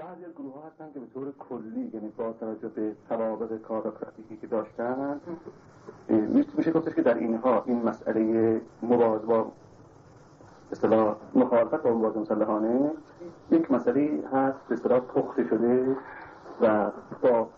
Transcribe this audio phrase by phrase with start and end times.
[0.00, 4.36] بعضی از گروه ها هستن که به طور کلی یعنی با توجه به سوابق کارکراتیکی
[4.36, 5.20] که داشتن
[6.56, 9.52] میشه گفتش که در اینها این مسئله مبارزه با
[10.72, 12.90] اصطلاح مخالفت با مبارزه مسلحانه
[13.50, 15.96] یک مسئله هست به اصطلاح پخته شده
[16.60, 16.90] و
[17.22, 17.48] با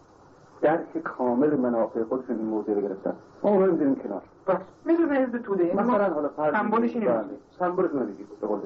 [0.60, 3.14] درک کامل منافع خودشون این موضوع رو گرفتن.
[3.42, 4.22] ما اون رو می‌ذاریم کنار.
[4.46, 4.56] بس.
[4.84, 5.76] می‌دونه حزب توده.
[5.76, 7.06] مثلا حالا فرض سمبولش اینه.
[7.06, 7.24] بله.
[7.58, 7.90] سمبولش
[8.40, 8.60] به قول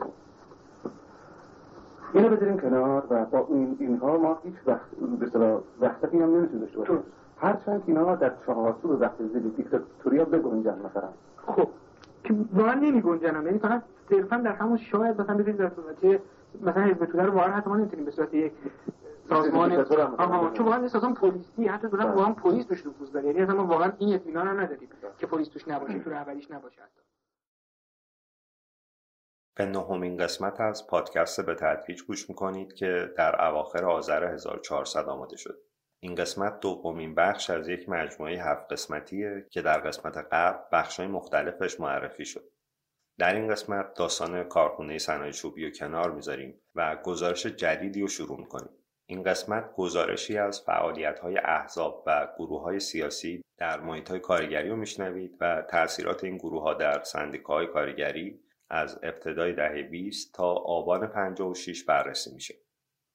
[2.14, 6.60] اینو بذاریم کنار و با این اینها ما هیچ وقت به اصطلاح وحدتی هم نمی‌تونیم
[6.60, 6.98] داشته باشیم.
[7.38, 11.08] هرچند که اینها در چهارچوب وقت زیر دیکتاتوری ها بگنجن مثلا.
[11.46, 11.68] خب.
[12.24, 16.20] که واقعا نمی گنجنم یعنی فقط صرفا در همون شاید مثلا ببینید در صورت
[16.62, 18.52] مثلا حزب توده رو واقعا حتی ما نمی‌تونیم به صورت یک
[19.28, 19.72] سازمان
[20.18, 20.50] آها.
[20.50, 22.04] چون واقعا سازمان پلیسی حتی بله.
[22.04, 23.26] واقعا پلیس توش نفوذ داره.
[23.26, 24.88] یعنی اصلا ما واقعا این اطمینان هم نداریم
[25.18, 27.00] که پلیس توش نباشه تو رهبریش نباشه حتی.
[29.56, 35.36] به نهمین قسمت از پادکست به تدریج گوش می‌کنید که در اواخر آذر 1400 آماده
[35.36, 35.58] شد.
[36.00, 41.80] این قسمت دومین بخش از یک مجموعه هفت قسمتیه که در قسمت قبل بخشهای مختلفش
[41.80, 42.44] معرفی شد.
[43.18, 48.40] در این قسمت داستان کارخونه صنایع چوبی رو کنار می‌ذاریم و گزارش جدیدی رو شروع
[48.40, 48.70] می‌کنیم.
[49.06, 55.62] این قسمت گزارشی از فعالیت‌های احزاب و گروه‌های سیاسی در محیط‌های کارگری رو میشنوید و
[55.62, 62.54] تأثیرات این گروه‌ها در سندیکاهای کارگری از ابتدای دهه 20 تا آبان 56 بررسی میشه.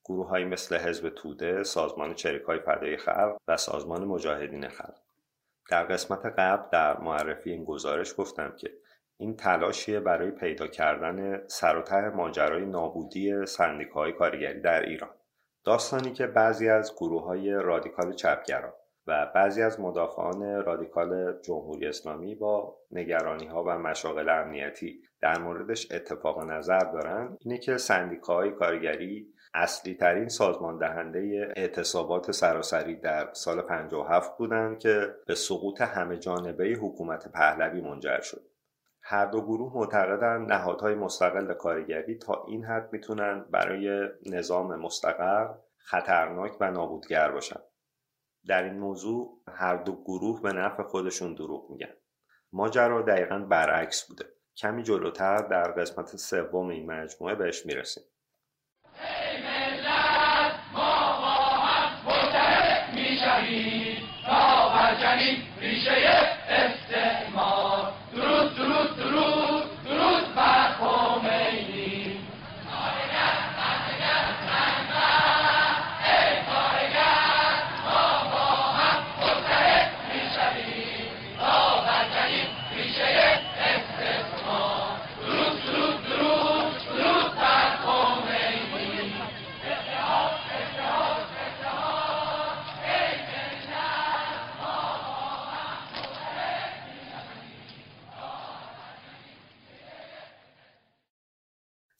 [0.05, 5.01] گروههایی مثل حزب توده، سازمان چریکهای فدای خلق و سازمان مجاهدین خلق.
[5.69, 8.73] در قسمت قبل در معرفی این گزارش گفتم که
[9.17, 15.15] این تلاشیه برای پیدا کردن سر و ته ماجرای نابودی سندیکاهای کارگری در ایران.
[15.63, 22.35] داستانی که بعضی از گروه های رادیکال چپگرا و بعضی از مدافعان رادیکال جمهوری اسلامی
[22.35, 29.27] با نگرانی ها و مشاغل امنیتی در موردش اتفاق نظر دارن اینه که سندیکاهای کارگری
[29.53, 36.77] اصلی ترین سازمان دهنده اعتصابات سراسری در سال 57 بودند که به سقوط همه جانبه
[36.81, 38.41] حکومت پهلوی منجر شد.
[39.01, 46.57] هر دو گروه معتقدن نهادهای مستقل کارگری تا این حد می‌تونن برای نظام مستقر خطرناک
[46.59, 47.59] و نابودگر باشن.
[48.47, 51.93] در این موضوع هر دو گروه به نفع خودشون دروغ میگن.
[52.53, 54.25] ماجرا دقیقا برعکس بوده.
[54.57, 58.03] کمی جلوتر در قسمت سوم این مجموعه بهش می‌رسیم.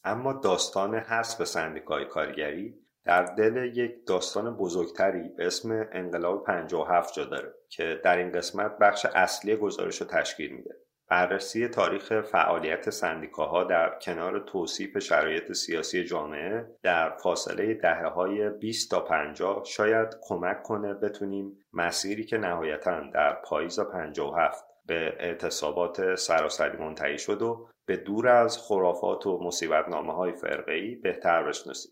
[0.03, 7.25] اما داستان حذف سندیکای کارگری در دل یک داستان بزرگتری به اسم انقلاب 57 جا
[7.25, 10.75] داره که در این قسمت بخش اصلی گزارش رو تشکیل میده.
[11.09, 18.91] بررسی تاریخ فعالیت سندیکاها در کنار توصیف شرایط سیاسی جامعه در فاصله دهه های 20
[18.91, 26.77] تا 50 شاید کمک کنه بتونیم مسیری که نهایتا در پاییز 57 به اعتصابات سراسری
[26.77, 31.91] منتهی شد و به دور از خرافات و مصیبتنامه های فرقه‌ای بهتر بشناسیم.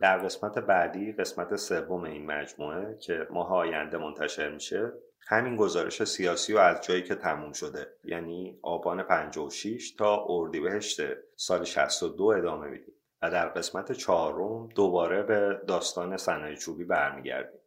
[0.00, 4.92] در قسمت بعدی قسمت سوم این مجموعه که ماه آینده منتشر میشه
[5.28, 11.00] همین گزارش سیاسی و از جایی که تموم شده یعنی آبان 56 تا اردیبهشت
[11.36, 12.94] سال 62 ادامه میدیم.
[13.22, 17.60] و در قسمت چهارم دوباره به داستان صنایع چوبی برمیگردیم.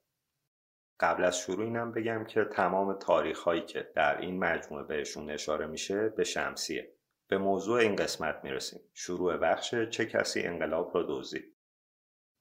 [0.99, 5.67] قبل از شروع اینم بگم که تمام تاریخ هایی که در این مجموعه بهشون اشاره
[5.67, 6.92] میشه به شمسیه.
[7.33, 8.79] به موضوع این قسمت می‌رسیم.
[8.93, 11.55] شروع بخش چه کسی انقلاب را دزدید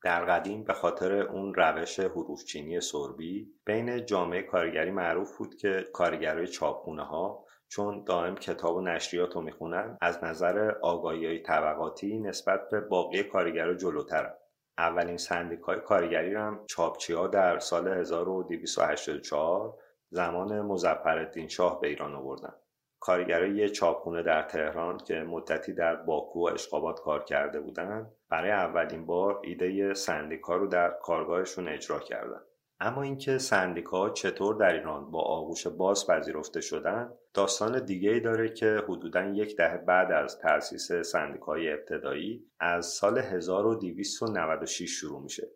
[0.05, 6.46] در قدیم به خاطر اون روش حروفچینی سربی بین جامعه کارگری معروف بود که کارگرای
[6.46, 12.69] چاپخونه ها چون دائم کتاب و نشریات رو می‌خونن از نظر آگاهی های طبقاتی نسبت
[12.70, 14.34] به باقی کارگرا جلوترن
[14.78, 19.78] اولین سندیکای کارگری هم چاپچی ها در سال 1284
[20.11, 22.55] زمان مظفرالدین شاه به ایران آوردن.
[23.02, 28.50] کارگرای یه چاپخونه در تهران که مدتی در باکو و اشقابات کار کرده بودند برای
[28.50, 32.40] اولین بار ایده سندیکا رو در کارگاهشون اجرا کردن.
[32.81, 38.49] اما اینکه سندیکا چطور در ایران با آغوش باز پذیرفته شدن داستان دیگه ای داره
[38.49, 45.48] که حدودا یک دهه بعد از تأسیس سندیکای ابتدایی از سال 1296 شروع میشه.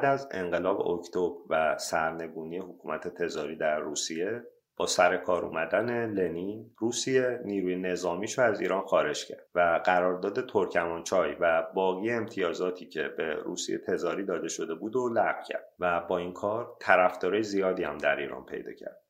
[0.00, 4.42] بعد از انقلاب اکتبر و سرنگونی حکومت تزاری در روسیه
[4.76, 10.46] با سر کار اومدن لنین روسیه نیروی نظامیش رو از ایران خارج کرد و قرارداد
[10.46, 16.00] ترکمانچای و باقی امتیازاتی که به روسیه تزاری داده شده بود و لغو کرد و
[16.00, 19.00] با این کار طرفدارای زیادی هم در ایران پیدا کرد.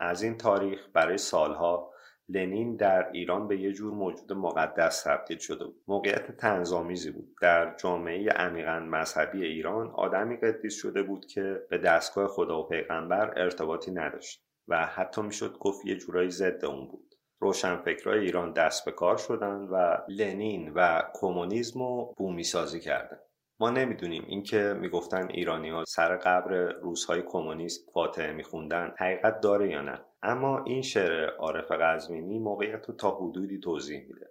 [0.00, 1.92] از این تاریخ برای سالها
[2.34, 5.82] لنین در ایران به یه جور موجود مقدس تبدیل شده بود.
[5.88, 7.34] موقعیت تنظامیزی بود.
[7.42, 13.32] در جامعه عمیقا مذهبی ایران آدمی قدیس شده بود که به دستگاه خدا و پیغمبر
[13.36, 17.14] ارتباطی نداشت و حتی می‌شد گفت یه جورایی ضد اون بود.
[17.42, 23.18] روشنفکرای ایران دست به کار شدن و لنین و کمونیسم رو بومی سازی کردن
[23.60, 29.82] ما نمی‌دونیم اینکه می‌گفتن ایرانی ها سر قبر روزهای کمونیست فاتحه میخوندن حقیقت داره یا
[29.82, 30.00] نه.
[30.22, 34.30] اما این شعر عارف قزوینی موقعیت رو تا حدودی توضیح میده.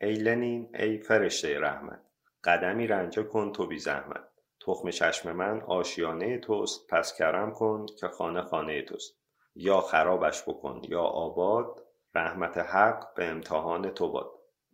[0.00, 2.00] ای لنین ای فرشته رحمت
[2.44, 4.24] قدمی رنجه کن تو بی زحمت.
[4.66, 9.20] تخم چشم من آشیانه توست پس کرم کن که خانه خانه توست.
[9.54, 11.82] یا خرابش بکن یا آباد
[12.14, 14.30] رحمت حق به امتحان تو باد.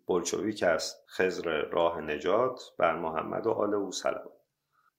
[0.08, 4.35] بلشویک است خزر راه نجات بر محمد و آل او سلام.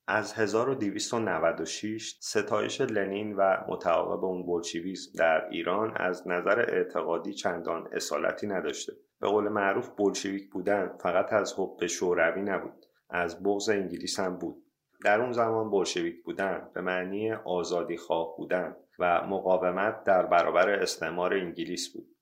[0.10, 8.48] از 1296 ستایش لنین و متعاقب اون بولشویسم در ایران از نظر اعتقادی چندان اصالتی
[8.48, 8.94] نداشته.
[9.22, 14.64] به قول معروف بولشویک بودن فقط از حب شوروی نبود از بغض انگلیس هم بود.
[15.06, 21.34] در اون زمان بولشویک بودن به معنی آزادی خواه بودن و مقاومت در برابر استعمار
[21.34, 22.17] انگلیس بود.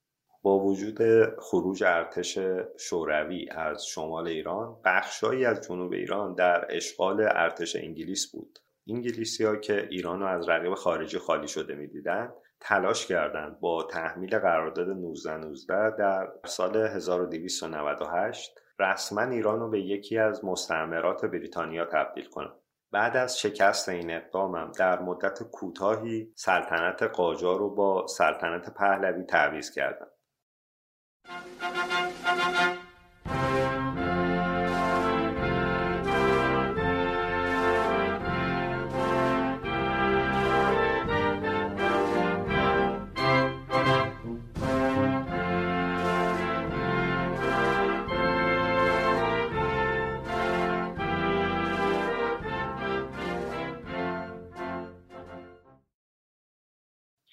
[0.45, 0.99] با وجود
[1.39, 2.39] خروج ارتش
[2.77, 8.59] شوروی از شمال ایران بخشهایی از جنوب ایران در اشغال ارتش انگلیس بود.
[8.87, 14.39] انگلیسی ها که ایران رو از رقیب خارجی خالی شده می‌دیدند تلاش کردند با تحمیل
[14.39, 22.59] قرارداد 1919 در سال 1298 رسما ایران رو به یکی از مستعمرات بریتانیا تبدیل کنند.
[22.91, 29.71] بعد از شکست این اقدامم در مدت کوتاهی سلطنت قاجار رو با سلطنت پهلوی تعویض
[29.71, 30.07] کردم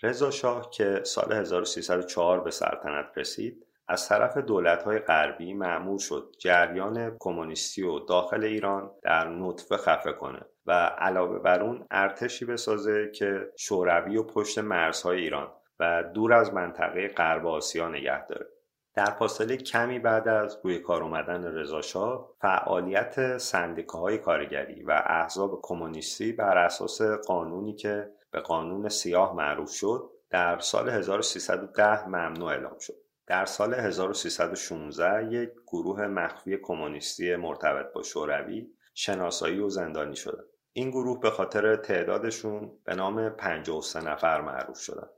[0.02, 7.16] رضا شاه که سال 1304 به سلطنت رسید از طرف دولت‌های غربی معمول شد جریان
[7.20, 13.52] کمونیستی و داخل ایران در نطفه خفه کنه و علاوه بر اون ارتشی بسازه که
[13.56, 18.46] شوروی و پشت مرزهای ایران و دور از منطقه غرب آسیا نگه داره.
[18.94, 26.32] در فاصله کمی بعد از روی کار اومدن رضاشاه فعالیت سندیکاهای کارگری و احزاب کمونیستی
[26.32, 33.01] بر اساس قانونی که به قانون سیاه معروف شد در سال 1310 ممنوع اعلام شد.
[33.32, 40.90] در سال 1316 یک گروه مخفی کمونیستی مرتبط با شوروی شناسایی و زندانی شدند این
[40.90, 45.10] گروه به خاطر تعدادشون به نام 53 نفر معروف شدند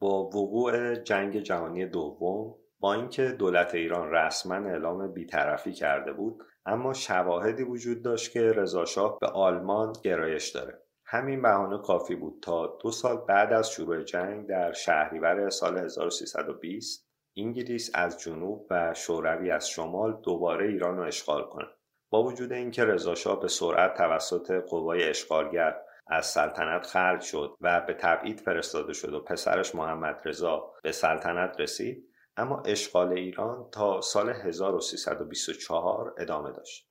[0.00, 6.92] با وقوع جنگ جهانی دوم با اینکه دولت ایران رسما اعلام بیطرفی کرده بود اما
[6.92, 10.82] شواهدی وجود داشت که رضاشاه به آلمان گرایش داره.
[11.04, 17.11] همین بهانه کافی بود تا دو سال بعد از شروع جنگ در شهریور سال 1320
[17.36, 21.74] انگلیس از جنوب و شوروی از شمال دوباره ایران رو اشغال کنند
[22.10, 27.94] با وجود اینکه رضاشاه به سرعت توسط قوای اشغالگر از سلطنت خرج شد و به
[27.94, 34.30] تبعید فرستاده شد و پسرش محمد رضا به سلطنت رسید اما اشغال ایران تا سال
[34.30, 36.88] 1324 ادامه داشت.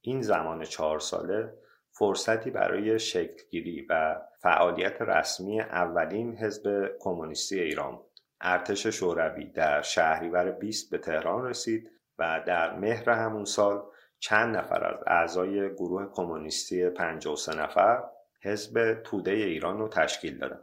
[0.00, 1.52] این زمان چهار ساله
[1.90, 8.15] فرصتی برای شکلگیری و فعالیت رسمی اولین حزب کمونیستی ایران بود.
[8.40, 13.82] ارتش شوروی در شهریور 20 به تهران رسید و در مهر همون سال
[14.18, 18.04] چند نفر از اعضای گروه کمونیستی 53 نفر
[18.42, 20.60] حزب توده ایران رو تشکیل دادن.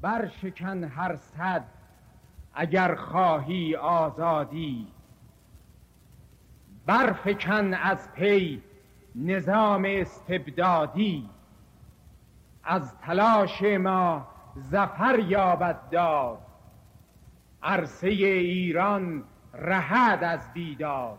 [0.00, 1.64] برشکن هر صد
[2.54, 4.92] اگر خواهی آزادی.
[6.86, 8.62] برفکن از پی
[9.14, 11.30] نظام استبدادی.
[12.64, 16.38] از تلاش ما زفر یابد داد.
[17.62, 21.18] عرصه ایران رهد از بیداد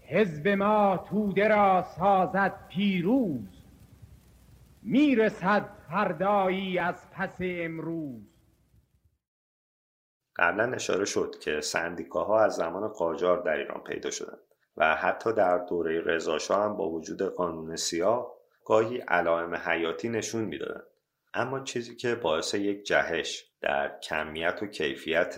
[0.00, 3.62] حزب ما توده را سازد پیروز.
[4.82, 8.22] می‌رسد فردایی از پس امروز.
[10.36, 14.38] قبلا اشاره شد که سندیکاها از زمان قاجار در ایران پیدا شدند
[14.76, 18.32] و حتی در دوره رضاشاه هم با وجود قانون سیاه
[18.64, 20.91] گاهی علائم حیاتی نشون می‌دادند.
[21.34, 25.36] اما چیزی که باعث یک جهش در کمیت و کیفیت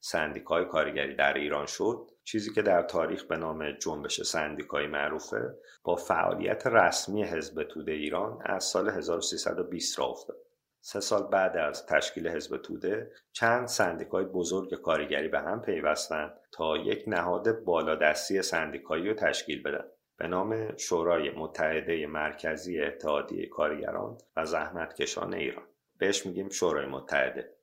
[0.00, 5.96] سندیکای کارگری در ایران شد چیزی که در تاریخ به نام جنبش سندیکایی معروفه با
[5.96, 10.36] فعالیت رسمی حزب توده ایران از سال 1320 را افتاد.
[10.80, 16.76] سه سال بعد از تشکیل حزب توده چند سندیکای بزرگ کارگری به هم پیوستند تا
[16.76, 19.84] یک نهاد بالادستی سندیکایی رو تشکیل بدن.
[20.16, 25.66] به نام شورای متحده مرکزی اتحادیه کارگران و زحمتکشان ایران.
[25.98, 27.54] بهش میگیم شورای متحده.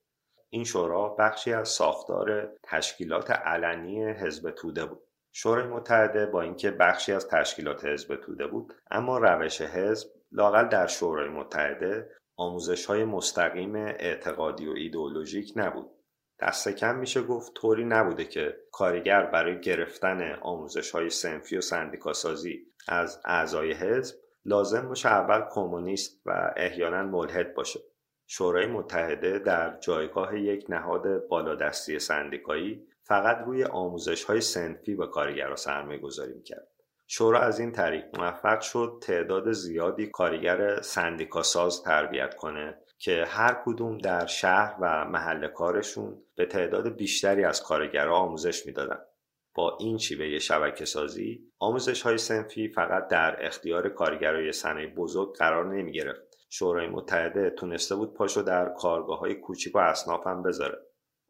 [0.50, 5.02] این شورا بخشی از ساختار تشکیلات علنی حزب توده بود.
[5.32, 10.88] شورای متحده با اینکه بخشی از تشکیلات حزب توده بود اما روش حزب لاقل در
[10.88, 15.92] شورای متحده آموزش های مستقیم اعتقادی و ایدئولوژیک نبود.
[16.42, 22.66] دست کم میشه گفت طوری نبوده که کارگر برای گرفتن آموزش های سنفی و سندیکاسازی
[22.88, 27.80] از اعضای حزب لازم باشه اول کمونیست و احیانا ملحد باشه
[28.28, 35.56] شورای متحده در جایگاه یک نهاد بالادستی سندیکایی فقط روی آموزش های سنفی به کارگرها
[35.56, 36.68] سرمایه گذاری می‌کرد.
[37.08, 43.98] شورا از این طریق موفق شد تعداد زیادی کارگر سندیکاساز تربیت کنه که هر کدوم
[43.98, 49.00] در شهر و محل کارشون به تعداد بیشتری از کارگرها آموزش می‌دادن.
[49.56, 55.76] با این شیوه شبکه سازی آموزش های سنفی فقط در اختیار کارگرای صنایع بزرگ قرار
[55.76, 60.78] نمی گرفت شورای متحده تونسته بود پاشو در کارگاه های کوچیک و اصناف هم بذاره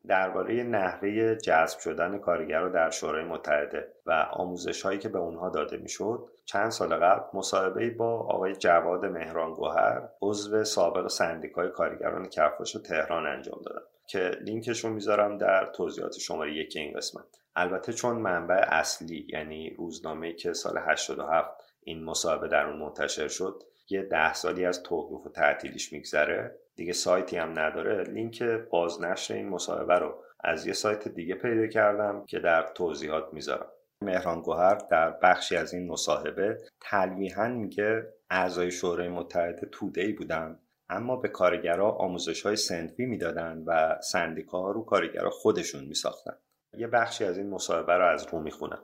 [0.08, 5.78] درباره نحوه جذب شدن کارگرها در شورای متحده و آموزش هایی که به اونها داده
[5.78, 12.72] می‌شد چند سال قبل مصاحبه با آقای جواد مهران گوهر عضو سابق سندیکای کارگران کفاش
[12.72, 17.26] تهران انجام دادم که لینکش رو می‌ذارم در توضیحات شماره یک این قسمت.
[17.56, 21.50] البته چون منبع اصلی یعنی روزنامه که سال 87
[21.84, 26.94] این مصاحبه در اون منتشر شد یه ده سالی از توقف و تعطیلیش میگذره دیگه
[26.94, 28.04] سایتی هم نداره.
[28.04, 33.68] لینک بازنشر این مصاحبه رو از یه سایت دیگه پیدا کردم که در توضیحات می‌ذارم.
[34.04, 40.60] مهران گوهر در بخشی از این مصاحبه تلویحا میگه اعضای شورای متحده توده ای بودن
[40.90, 46.34] اما به کارگرها آموزش های سنفی می‌دادن و سندیکاها رو کارگرها خودشون میساختن.
[46.78, 48.84] یه بخشی از این مصاحبه رو از رو می‌خونم.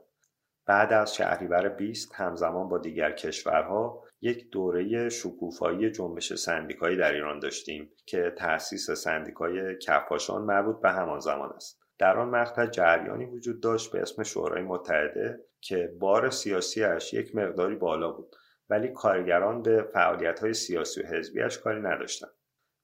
[0.67, 7.39] بعد از شهریور 20 همزمان با دیگر کشورها یک دوره شکوفایی جنبش سندیکایی در ایران
[7.39, 11.79] داشتیم که تأسیس سندیکای کفاشان مربوط به همان زمان است.
[11.99, 17.75] در آن مقطع جریانی وجود داشت به اسم شورای متحده که بار سیاسیش یک مقداری
[17.75, 18.35] بالا بود
[18.69, 22.33] ولی کارگران به فعالیت های سیاسی و حزبیش کاری نداشتند.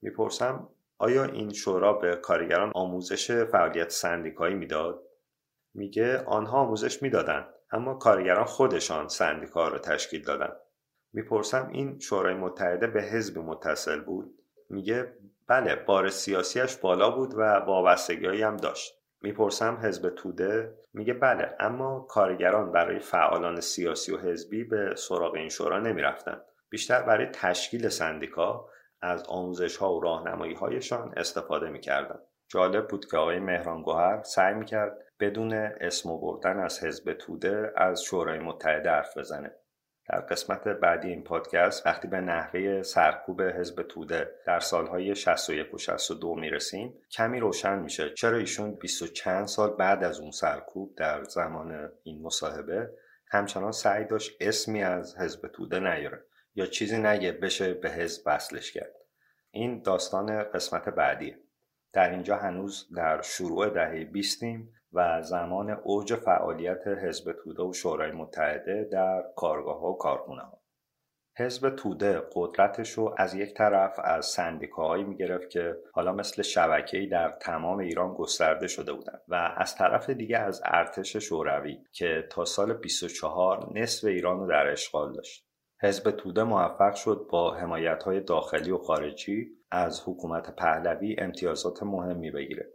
[0.02, 5.02] می‌پرسم آیا این شورا به کارگران آموزش فعالیت سندیکایی می‌داد؟
[5.74, 7.53] میگه آنها آموزش می‌دادند.
[7.74, 10.56] اما کارگران خودشان سندیکا را تشکیل دادند
[11.12, 14.34] می‌پرسم این شورای متحده به حزب متصل بود؟
[14.70, 15.12] میگه
[15.46, 18.94] بله بار سیاسیش بالا بود و وابستگی هم داشت.
[19.22, 25.48] می‌پرسم حزب توده؟ میگه بله اما کارگران برای فعالان سیاسی و حزبی به سراغ این
[25.48, 28.68] شورا نمی‌رفتند بیشتر برای تشکیل سندیکا
[29.00, 34.54] از آموزش ها و راهنمایی هایشان استفاده می‌کردند جالب بود که آقای مهران گوهر سعی
[34.54, 39.52] می‌کرد بدون اسم بردن از حزب توده از شورای متحده حرف بزنه.
[40.08, 45.78] در قسمت بعدی این پادکست وقتی به نحوه سرکوب حزب توده در سالهای 61 و
[45.78, 50.96] 62 می‌رسیم کمی روشن میشه چرا ایشون 20 و چند سال بعد از اون سرکوب
[50.96, 52.90] در زمان این مصاحبه
[53.30, 58.72] همچنان سعی داشت اسمی از حزب توده نیاره یا چیزی نگه بشه به حزب وصلش
[58.72, 58.94] کرد.
[59.50, 61.38] این داستان قسمت بعدیه.
[61.92, 68.12] در اینجا هنوز در شروع دهه بیستیم و زمان اوج فعالیت حزب توده و شورای
[68.12, 70.64] متحده در کارگاه ها و کارخونه ها.
[71.38, 77.30] حزب توده قدرتش رو از یک طرف از سندیکاهایی می‌گرفت که حالا مثل شبکه‌ای در
[77.30, 82.72] تمام ایران گسترده شده بودند و از طرف دیگه از ارتش شوروی که تا سال
[82.72, 85.46] 24 نصف ایران رو در اشغال داشت.
[85.82, 92.30] حزب توده موفق شد با حمایت های داخلی و خارجی از حکومت پهلوی امتیازات مهمی
[92.30, 92.73] بگیره.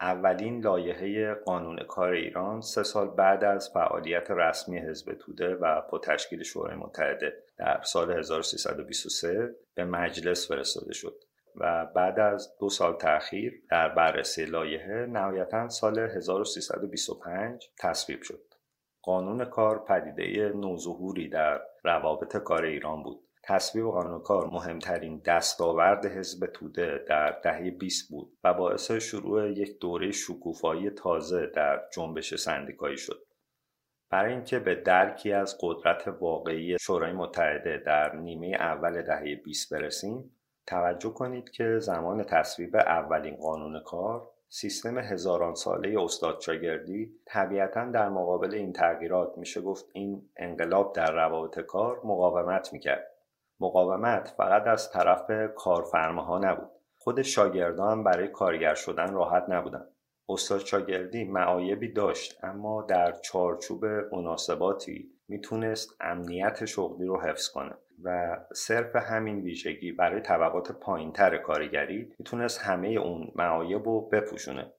[0.00, 5.98] اولین لایحه قانون کار ایران سه سال بعد از فعالیت رسمی حزب توده و با
[5.98, 11.24] تشکیل شورای متحده در سال 1323 به مجلس فرستاده شد
[11.56, 18.42] و بعد از دو سال تأخیر در بررسی لایحه نهایتا سال 1325 تصویب شد.
[19.02, 26.46] قانون کار پدیده نوظهوری در روابط کار ایران بود تصویب قانون کار مهمترین دستاورد حزب
[26.46, 32.96] توده در دهه 20 بود و باعث شروع یک دوره شکوفایی تازه در جنبش سندیکایی
[32.96, 33.26] شد.
[34.10, 40.36] برای اینکه به درکی از قدرت واقعی شورای متحده در نیمه اول دهه 20 برسیم
[40.66, 48.08] توجه کنید که زمان تصویب اولین قانون کار سیستم هزاران ساله استاد شاگردی طبیعتا در
[48.08, 53.15] مقابل این تغییرات میشه گفت این انقلاب در روابط کار مقاومت می‌کرد
[53.60, 56.70] مقاومت فقط از طرف کارفرماها نبود.
[56.98, 59.86] خود شاگردان برای کارگر شدن راحت نبودن
[60.28, 68.38] استاد شاگردی معایبی داشت اما در چارچوب مناسباتی می‌تونست امنیت شغلی رو حفظ کنه و
[68.54, 74.72] صرف همین ویژگی برای طبقات پایینتر کارگری می‌تونست همه اون معایب رو بپوشونه.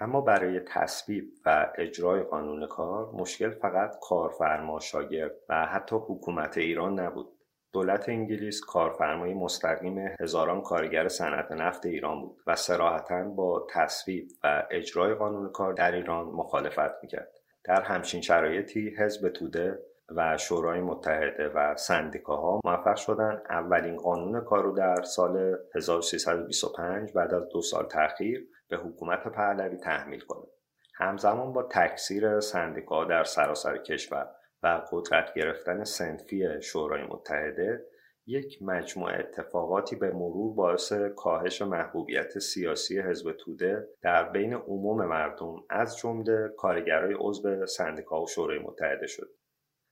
[0.00, 7.00] اما برای تصویب و اجرای قانون کار مشکل فقط کارفرما شاگرد و حتی حکومت ایران
[7.00, 7.35] نبود.
[7.76, 14.66] دولت انگلیس کارفرمای مستقیم هزاران کارگر صنعت نفت ایران بود و سراحتا با تصویب و
[14.70, 17.28] اجرای قانون کار در ایران مخالفت می‌کرد
[17.64, 19.78] در همچین شرایطی حزب توده
[20.08, 27.34] و شورای متحده و سندیکاها موفق شدن اولین قانون کار رو در سال 1325 بعد
[27.34, 30.48] از دو سال تاخیر به حکومت پهلوی تحمیل کنند.
[30.94, 34.28] همزمان با تکثیر سندیکاها در سراسر کشور
[34.66, 37.86] و قدرت گرفتن سنفی شورای متحده
[38.26, 45.54] یک مجموعه اتفاقاتی به مرور باعث کاهش محبوبیت سیاسی حزب توده در بین عموم مردم
[45.70, 49.30] از جمله کارگرای عضو سندیکا و شورای متحده شد.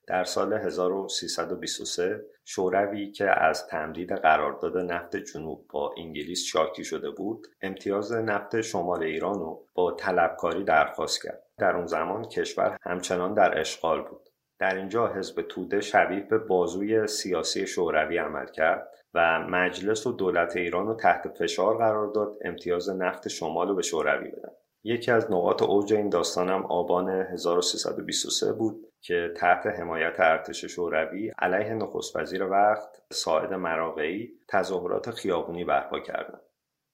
[0.07, 7.47] در سال 1323 شوروی که از تمدید قرارداد نفت جنوب با انگلیس شاکی شده بود
[7.63, 11.43] امتیاز نفت شمال ایران رو با طلبکاری درخواست کرد.
[11.59, 14.24] در اون زمان کشور همچنان در اشغال بود.
[14.59, 20.57] در اینجا حزب توده شبیه به بازوی سیاسی شوروی عمل کرد و مجلس و دولت
[20.57, 24.53] ایران رو تحت فشار قرار داد امتیاز نفت شمال رو به شوروی بدن
[24.87, 31.75] یکی از نقاط اوج این داستانم آبان 1323 بود که تحت حمایت ارتش شوروی علیه
[31.75, 36.41] نخست وزیر وقت ساعد مراقعی تظاهرات خیابونی برپا کردند.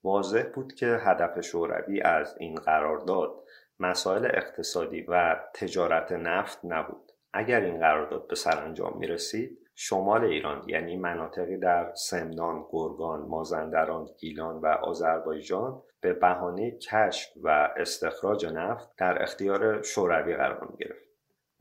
[0.04, 3.44] واضح بود که هدف شوروی از این قرارداد
[3.78, 7.09] مسائل اقتصادی و تجارت نفت نبود.
[7.32, 14.08] اگر این قرارداد به سرانجام می رسید شمال ایران یعنی مناطقی در سمنان، گرگان، مازندران،
[14.18, 21.04] گیلان و آذربایجان به بهانه کشف و استخراج نفت در اختیار شوروی قرار گرفت.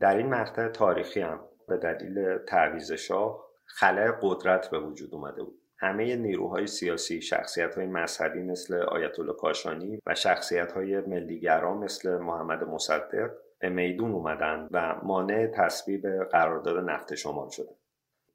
[0.00, 5.60] در این مقطع تاریخی هم به دلیل تعویز شاه خلع قدرت به وجود اومده بود
[5.78, 12.16] همه نیروهای سیاسی شخصیت های مذهبی مثل آیت الله کاشانی و شخصیت های ملیگرا مثل
[12.16, 17.74] محمد مصدق به میدون اومدن و مانع تصویب قرارداد نفت شمال شدن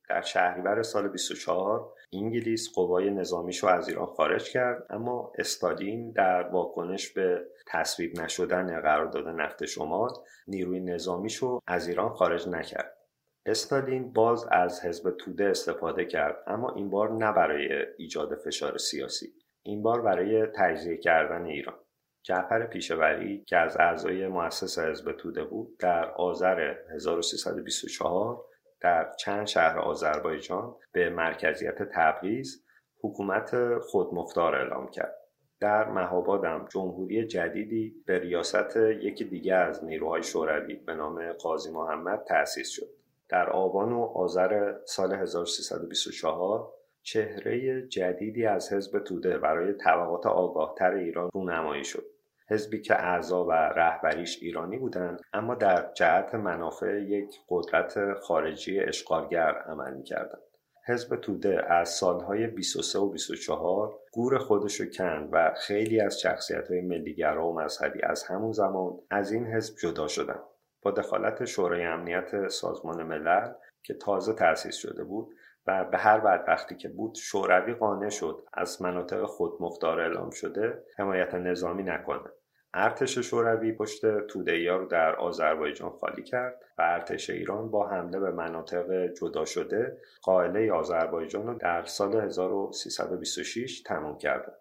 [0.09, 6.47] در شهریور سال 24 انگلیس قوای نظامیش رو از ایران خارج کرد اما استالین در
[6.47, 10.09] واکنش به تصویب نشدن قرارداد نفت شمال
[10.47, 12.97] نیروی نظامیش رو از ایران خارج نکرد.
[13.45, 19.33] استالین باز از حزب توده استفاده کرد اما این بار نه برای ایجاد فشار سیاسی
[19.63, 21.84] این بار برای تجزیه کردن ایران.
[22.25, 28.41] جعفر پیشوری که از اعضای مؤسس حزب توده بود در آذر 1324
[28.81, 32.65] در چند شهر آذربایجان به مرکزیت تبریز
[33.01, 35.15] حکومت خودمختار اعلام کرد.
[35.59, 42.23] در مهابادم جمهوری جدیدی به ریاست یکی دیگر از نیروهای شوروی به نام قاضی محمد
[42.27, 42.89] تأسیس شد.
[43.29, 51.29] در آبان و آذر سال 1324 چهره جدیدی از حزب توده برای طبقات آگاهتر ایران
[51.33, 52.14] رونمایی شد.
[52.49, 59.57] حزبی که اعضا و رهبریش ایرانی بودند اما در جهت منافع یک قدرت خارجی اشغالگر
[59.57, 60.41] عمل می‌کردند
[60.87, 66.81] حزب توده از سالهای 23 و 24 گور خودشو کند و خیلی از شخصیت های
[66.81, 70.43] ملیگرا و مذهبی از همون زمان از این حزب جدا شدند.
[70.81, 73.53] با دخالت شورای امنیت سازمان ملل
[73.83, 75.35] که تازه تأسیس شده بود
[75.67, 81.33] و به هر بدبختی که بود شوروی قانع شد از مناطق خودمختار اعلام شده حمایت
[81.35, 82.29] نظامی نکنه
[82.73, 88.31] ارتش شوروی پشت توده رو در آذربایجان خالی کرد و ارتش ایران با حمله به
[88.31, 94.53] مناطق جدا شده قائله آذربایجان رو در سال 1326 تمام کرد.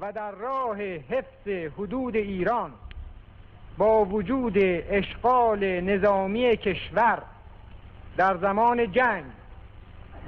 [0.00, 2.74] و در راه حفظ حدود ایران
[3.78, 7.22] با وجود اشغال نظامی کشور
[8.18, 9.24] در زمان جنگ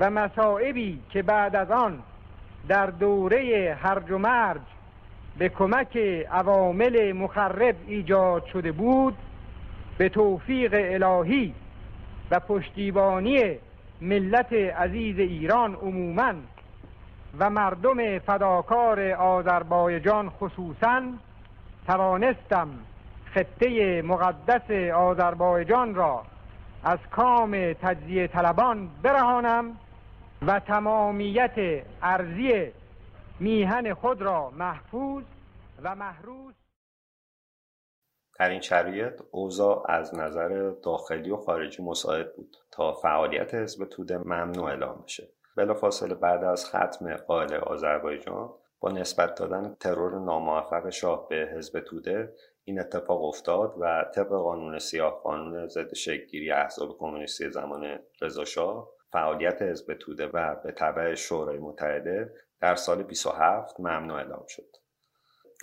[0.01, 1.99] و مسائبی که بعد از آن
[2.69, 4.61] در دوره هرج و مرج
[5.39, 5.97] به کمک
[6.31, 9.17] عوامل مخرب ایجاد شده بود
[9.99, 11.55] به توفیق الهی
[12.31, 13.59] و پشتیبانی
[14.01, 16.35] ملت عزیز ایران عموما
[17.39, 21.03] و مردم فداکار آذربایجان خصوصا
[21.87, 22.69] توانستم
[23.35, 26.23] خطه مقدس آذربایجان را
[26.85, 29.77] از کام تجزیه طلبان برهانم
[30.47, 32.73] و تمامیت ارزی
[33.41, 35.25] میهن خود را محفوظ
[35.83, 36.55] و محروز
[38.39, 44.19] در این شرایط اوضاع از نظر داخلی و خارجی مساعد بود تا فعالیت حزب توده
[44.19, 45.29] ممنوع اعلام بشه.
[45.57, 52.35] بلافاصله بعد از ختم قائل آذربایجان با نسبت دادن ترور ناموفق شاه به حزب توده
[52.71, 59.63] این اتفاق افتاد و طبق قانون سیاه قانون ضد شکلگیری احزاب کمونیستی زمان رضا فعالیت
[59.63, 64.77] حزب توده و به تبع شورای متحده در سال 27 ممنوع اعلام شد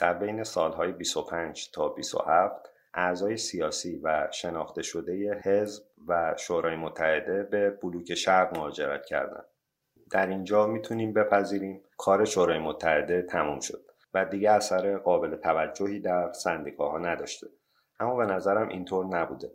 [0.02, 7.43] در بین سالهای 25 تا 27 اعضای سیاسی و شناخته شده حزب و شورای متحده
[7.43, 9.46] به بلوک شرق مهاجرت کردند.
[10.12, 13.87] در اینجا می‌تونیم بپذیریم کار شورای متحده تموم شد
[14.18, 17.48] و دیگه اثر قابل توجهی در سندیکاها نداشته.
[18.00, 19.52] اما به نظرم اینطور نبوده.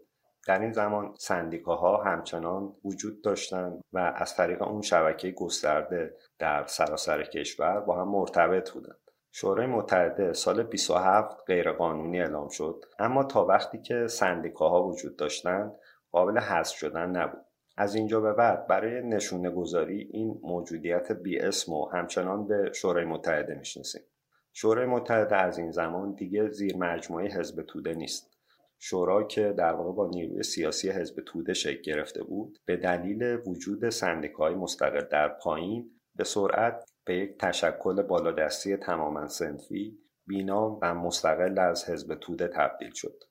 [0.46, 7.22] در این زمان سندیکاها همچنان وجود داشتند و از طریق اون شبکه گسترده در سراسر
[7.22, 8.98] کشور با هم مرتبط بودند.
[9.32, 15.72] شورای متحده سال 27 غیرقانونی اعلام شد اما تا وقتی که سندیکاها وجود داشتند
[16.10, 17.46] قابل حذف شدن نبود
[17.76, 23.04] از اینجا به بعد برای نشونه گذاری این موجودیت بی اسم و همچنان به شورای
[23.04, 24.02] متحده می‌شناسیم
[24.52, 28.32] شورای متحده از این زمان دیگه زیر مجموعه حزب توده نیست.
[28.78, 33.90] شورا که در واقع با نیروی سیاسی حزب توده شکل گرفته بود به دلیل وجود
[33.90, 41.58] سندیکاهای مستقل در پایین به سرعت به یک تشکل بالادستی تماما سنفی بینام و مستقل
[41.58, 43.24] از حزب توده تبدیل شد.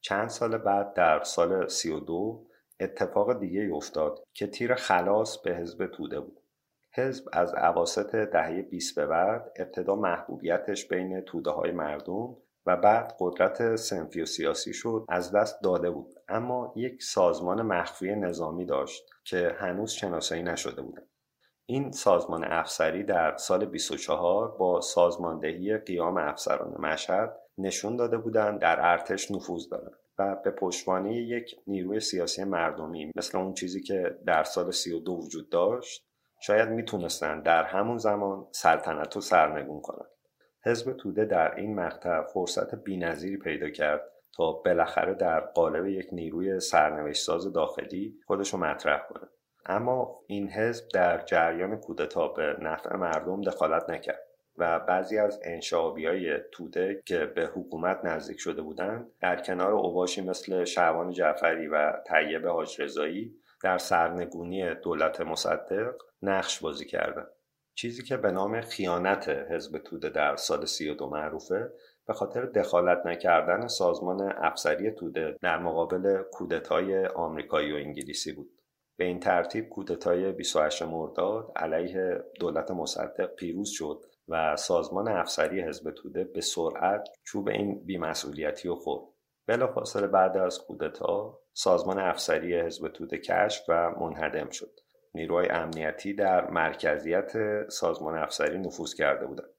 [0.00, 2.46] چند سال بعد در سال 32
[2.80, 6.43] اتفاق دیگه افتاد که تیر خلاص به حزب توده بود.
[6.96, 13.16] حزب از عواسط دهه 20 به بعد ابتدا محبوبیتش بین توده های مردم و بعد
[13.20, 16.14] قدرت سنفی و سیاسی شد از دست داده بود.
[16.28, 21.08] اما یک سازمان مخفی نظامی داشت که هنوز شناسایی نشده بودند
[21.66, 28.76] این سازمان افسری در سال 24 با سازماندهی قیام افسران مشهد نشون داده بودند در
[28.80, 34.44] ارتش نفوذ دارند و به پشتوانه یک نیروی سیاسی مردمی مثل اون چیزی که در
[34.44, 36.06] سال 32 وجود داشت
[36.46, 40.10] شاید می‌تونستند در همون زمان سلطنت رو سرنگون کنند
[40.64, 44.00] حزب توده در این مقطع فرصت بینظیری پیدا کرد
[44.36, 49.28] تا بالاخره در قالب یک نیروی سرنوشت ساز داخلی خودش رو مطرح کنه.
[49.66, 54.22] اما این حزب در جریان کودتا به نفع مردم دخالت نکرد
[54.58, 60.22] و بعضی از انشابی های توده که به حکومت نزدیک شده بودند در کنار اوباشی
[60.22, 67.28] مثل شعبان جعفری و طیب حاج رضایی در سرنگونی دولت مصدق نقش بازی کردند
[67.74, 71.72] چیزی که به نام خیانت حزب توده در سال 32 معروفه
[72.06, 78.50] به خاطر دخالت نکردن سازمان افسری توده در مقابل کودتای آمریکایی و انگلیسی بود.
[78.98, 85.90] به این ترتیب کودتای 28 مرداد علیه دولت مصدق پیروز شد و سازمان افسری حزب
[85.90, 89.13] توده به سرعت چوب این بیمسئولیتی و خورد.
[89.46, 94.80] بلافاصله بعد از کودتا سازمان افسری حزب توده کشف و منهدم شد.
[95.14, 97.32] نیروهای امنیتی در مرکزیت
[97.68, 99.50] سازمان افسری نفوذ کرده بودند.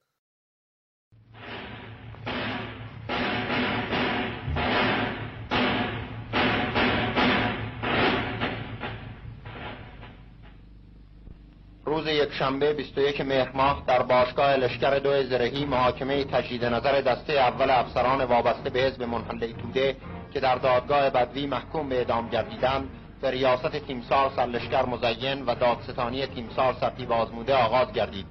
[12.05, 17.69] روز یکشنبه 21 مهر ماه در باشگاه لشکر دو زرهی محاکمه تجدید نظر دسته اول
[17.69, 19.95] افسران وابسته به حزب منحله توده
[20.33, 22.89] که در دادگاه بدوی محکوم به اعدام گردیدند
[23.21, 28.25] به ریاست تیمسار سرلشکر مزین و دادستانی تیمسار سرتیب آزموده آغاز گردید.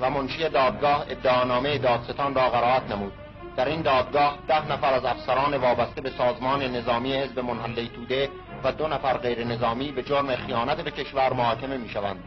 [0.00, 3.12] و منشی دادگاه ادعانامه دادستان را قرائت نمود.
[3.56, 8.28] در این دادگاه ده نفر از افسران وابسته به سازمان نظامی حزب منحله توده
[8.64, 12.24] و دو نفر غیر نظامی به جرم خیانت به کشور محاکمه می شوند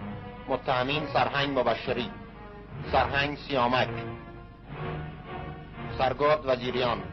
[0.47, 2.11] متهمین سرهنگ مبشری
[2.91, 3.89] سرهنگ سیامک
[5.97, 7.03] سرگرد وزیریان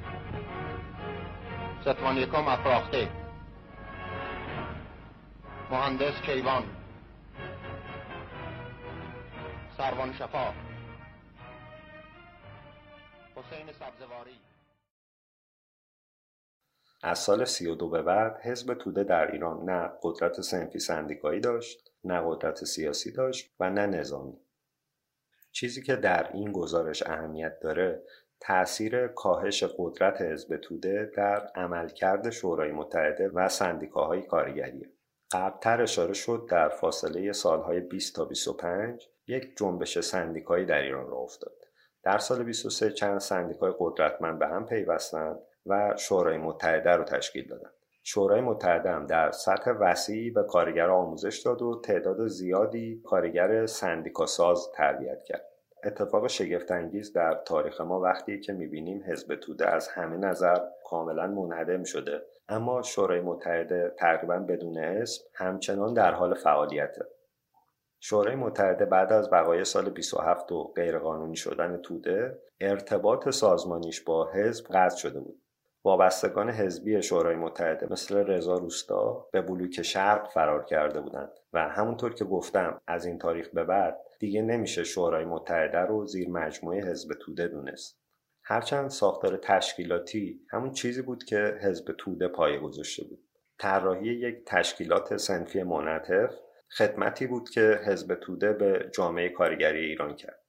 [1.80, 3.08] ستوان یکم افراخته
[5.70, 6.62] مهندس کیوان
[9.76, 10.52] سروان شفا
[13.36, 14.49] حسین سبزواری.
[17.02, 22.22] از سال 32 به بعد حزب توده در ایران نه قدرت سنفی سندیکایی داشت نه
[22.26, 24.40] قدرت سیاسی داشت و نه نظامی.
[25.52, 28.02] چیزی که در این گزارش اهمیت داره
[28.40, 34.90] تأثیر کاهش قدرت حزب توده در عملکرد شورای متحده و سندیکاهای کارگریه.
[35.32, 41.16] قبلتر اشاره شد در فاصله سالهای 20 تا 25 یک جنبش سندیکایی در ایران را
[41.16, 41.56] افتاد.
[42.02, 47.70] در سال 23 چند سندیکای قدرتمند به هم پیوستند و شورای متحده رو تشکیل دادن.
[48.02, 54.26] شورای متحده هم در سطح وسیعی به کارگر آموزش داد و تعداد زیادی کارگر سندیکا
[54.26, 55.44] ساز تربیت کرد.
[55.84, 61.84] اتفاق شگفتانگیز در تاریخ ما وقتی که می‌بینیم حزب توده از همه نظر کاملا منهدم
[61.84, 62.22] شده.
[62.48, 67.04] اما شورای متحده تقریبا بدون اسم همچنان در حال فعالیته.
[68.00, 74.66] شورای متحده بعد از بقای سال 27 و غیرقانونی شدن توده ارتباط سازمانیش با حزب
[74.66, 75.42] قطع شده بود.
[75.84, 82.14] وابستگان حزبی شورای متحده مثل رضا روستا به بلوک شرق فرار کرده بودند و همونطور
[82.14, 87.14] که گفتم از این تاریخ به بعد دیگه نمیشه شورای متحده رو زیر مجموعه حزب
[87.14, 88.00] توده دونست.
[88.44, 93.18] هرچند ساختار تشکیلاتی همون چیزی بود که حزب توده پایه گذاشته بود.
[93.58, 96.34] طراحی یک تشکیلات سنفی منعطف
[96.78, 100.40] خدمتی بود که حزب توده به جامعه کارگری ایران کرد.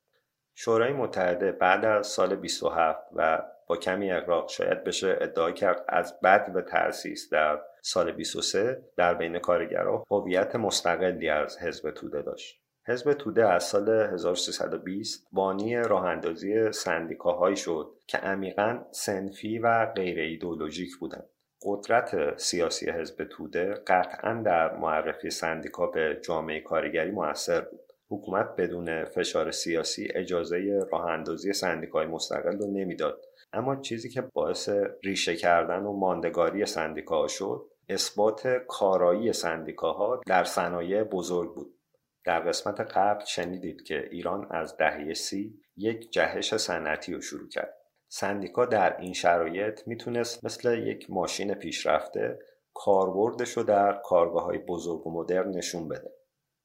[0.55, 3.43] شورای متحده بعد از سال 27 و
[3.75, 9.39] کمی اقراق شاید بشه ادعا کرد از بعد به تأسیس در سال 23 در بین
[9.39, 16.71] کارگرها هویت مستقلی از حزب توده داشت حزب توده از سال 1320 بانی راه اندازی
[16.71, 21.29] سندیکاهایی شد که عمیقا سنفی و غیر ایدولوژیک بودند.
[21.65, 27.93] قدرت سیاسی حزب توده قطعا در معرفی سندیکا به جامعه کارگری موثر بود.
[28.09, 33.21] حکومت بدون فشار سیاسی اجازه راه اندازی سندیکای مستقل رو نمی‌داد
[33.53, 34.69] اما چیزی که باعث
[35.03, 41.77] ریشه کردن و ماندگاری سندیکاها شد اثبات کارایی سندیکاها در صنایع بزرگ بود.
[42.25, 47.77] در قسمت قبل شنیدید که ایران از دهه سی یک جهش صنعتی رو شروع کرد.
[48.07, 52.39] سندیکا در این شرایط می‌تونست مثل یک ماشین پیشرفته
[52.73, 56.11] کاربردش رو در کارگاه های بزرگ و مدرن نشون بده.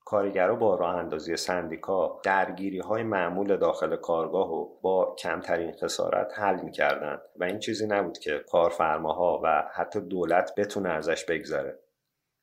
[0.07, 6.61] کارگرها با راه اندازی سندیکا درگیری های معمول داخل کارگاه و با کمترین خسارت حل
[6.61, 11.79] می‌کردند و این چیزی نبود که کارفرماها و حتی دولت بتونه ازش بگذره.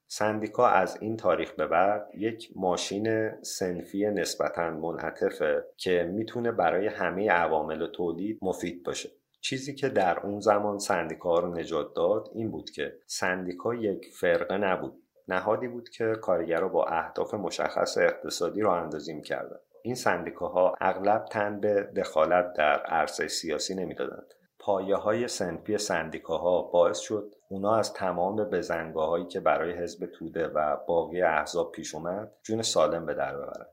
[0.08, 7.30] سندیکا از این تاریخ به بعد یک ماشین سنفی نسبتا منعطفه که می‌تونه برای همه
[7.30, 9.10] عوامل تولید مفید باشه.
[9.41, 14.58] چیزی که در اون زمان سندیکا رو نجات داد این بود که سندیکا یک فرقه
[14.58, 15.03] نبود.
[15.27, 21.59] نهادی بود که کارگرها با اهداف مشخص اقتصادی را اندازی می‌کردند این سندیکاها اغلب تن
[21.59, 24.33] به دخالت در عرصه سیاسی نمی‌دادند.
[24.59, 30.47] پایه های سنفی سندیکاها باعث شد اونا از تمام بزنگاه هایی که برای حزب توده
[30.47, 33.67] و باقی احزاب پیش اومد جون سالم به در ببرند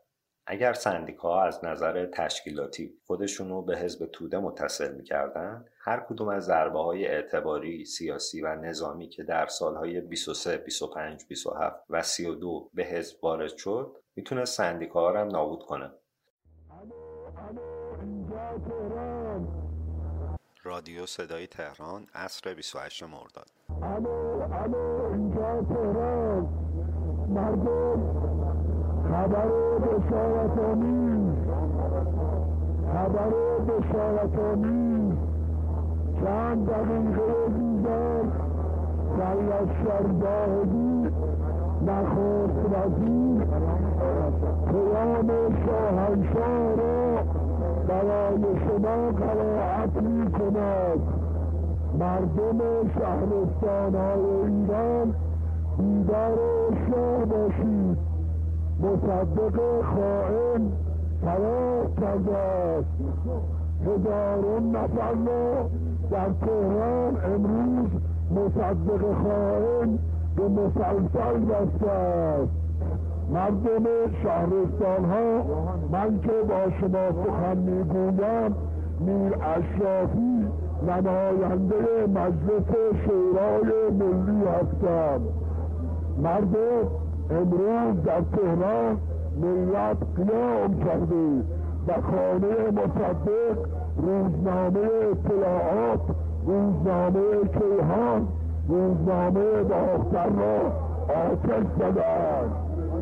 [0.53, 6.79] اگر سندیکاها از نظر تشکیلاتی خودشونو به حزب توده متصل می‌کردن هر کدوم از ضربه
[6.79, 13.25] های اعتباری، سیاسی و نظامی که در سالهای 23, 25, 27 و 32 به حزب
[13.25, 15.91] وارد شد می‌تونه سندیکاها هم نابود کنه.
[20.63, 23.51] رادیو صدای تهران عصر 28 مرداد.
[29.11, 29.49] خبر
[29.83, 31.35] بشارت آمیز
[32.95, 33.31] خبر
[33.69, 35.15] بشارت آمیز
[36.25, 38.23] چند دقیقه دیگر
[39.19, 41.11] در لشکر باهدی
[41.87, 43.45] نخست وزیر.
[44.67, 45.29] پیام
[45.67, 47.23] شاهنشاه را
[47.89, 51.01] برای شما قرائت می کند
[51.99, 52.59] مردم
[52.99, 55.15] شهرستان های ایران
[55.79, 56.39] بیدار
[56.91, 58.10] شاه باشید.
[58.83, 60.73] مصدق خائن
[61.25, 62.89] فرار کرده است.
[63.87, 65.69] هزارون نفر را
[66.11, 67.91] در تهران امروز
[68.31, 69.99] مصدق خائن
[70.37, 72.53] به مسلسل بسته است.
[73.33, 73.85] مردم
[74.23, 75.43] شهرستان ها
[75.93, 78.55] من که با شما سخن می‌گویم
[79.01, 80.47] میر اشرافی
[80.89, 85.21] نماینده مجلس شورای ملی هستم.
[86.23, 87.00] مردم
[87.31, 88.99] امروز در تهران
[89.41, 91.45] ملت قیام کرده
[91.89, 93.59] و خانه مصدق
[93.97, 96.01] روزنامه اطلاعات
[96.47, 97.21] روزنامه
[97.53, 98.29] کیهان
[98.69, 100.73] روزنامه باختر را
[101.15, 102.51] آتش زدند.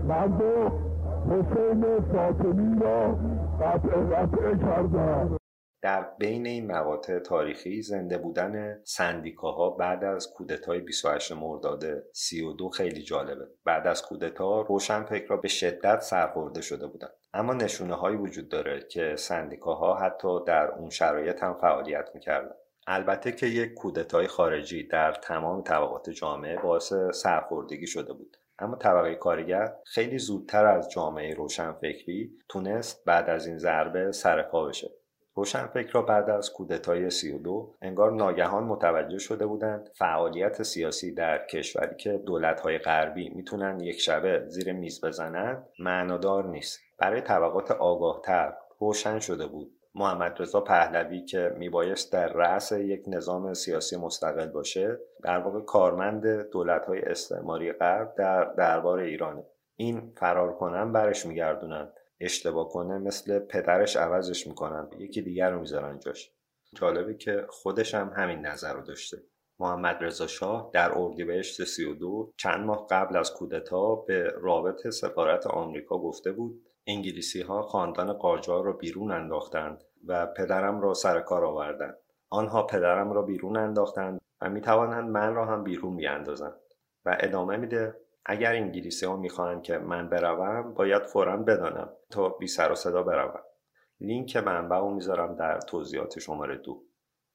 [0.09, 0.73] مردم
[1.31, 3.15] حسین فاطمی را
[3.61, 5.38] قطع قطع کردند.
[5.83, 13.03] در بین این مقاطع تاریخی زنده بودن سندیکاها بعد از کودتای 28 مرداد 32 خیلی
[13.03, 13.47] جالبه.
[13.65, 19.17] بعد از کودتا روشنفکرها به شدت سرخورده شده بودند اما نشونه هایی وجود داره که
[19.17, 22.55] سندیکاها حتی در اون شرایط هم فعالیت می‌کردن.
[22.87, 28.37] البته که یک کودتای خارجی در تمام طبقات جامعه باعث سرخوردگی شده بود.
[28.59, 34.89] اما طبقه کارگر خیلی زودتر از جامعه روشنفکری تونست بعد از این ضربه سرپا بشه.
[35.39, 42.13] روشنفکرها بعد از کودتای 32 انگار ناگهان متوجه شده بودند فعالیت سیاسی در کشوری که
[42.27, 46.81] دولت‌های غربی می‌تونن یک شبه زیر میز بزنند معنادار نیست.
[46.99, 49.73] برای طبقات آگاهتر روشن شده بود.
[49.95, 56.51] محمد رضا پهلوی که میبایست در رأس یک نظام سیاسی مستقل باشه در واقع کارمند
[56.51, 59.45] دولت‌های استعماری غرب در دربار ایرانه.
[59.77, 61.89] این فرار کنن برش میگردونن.
[62.21, 64.91] اشتباه کنه مثل پدرش عوضش می‌کنن.
[64.99, 66.33] یکی دیگر رو می‌ذارن جاش.
[66.75, 69.23] جالبه که خودش هم همین نظر رو داشته.
[69.61, 75.99] محمد رضا شاه در اردیبهشت 32 چند ماه قبل از کودتا به رابط سفارت آمریکا
[75.99, 81.97] گفته بود انگلیسی ها خاندان قاجار را بیرون انداختند و پدرم را سر کار آوردند.
[82.31, 86.61] آنها پدرم را بیرون انداختند و می توانند من را هم بیرون بیاندازند
[87.05, 87.95] و ادامه میده
[88.29, 93.03] اگر انگلیسی ها می‌خواهند که من بروم باید فورا بدانم تا بی سر و صدا
[93.03, 93.43] بروم.
[94.01, 96.85] لینک منبع رو می‌ذارم در توضیحات شماره دو.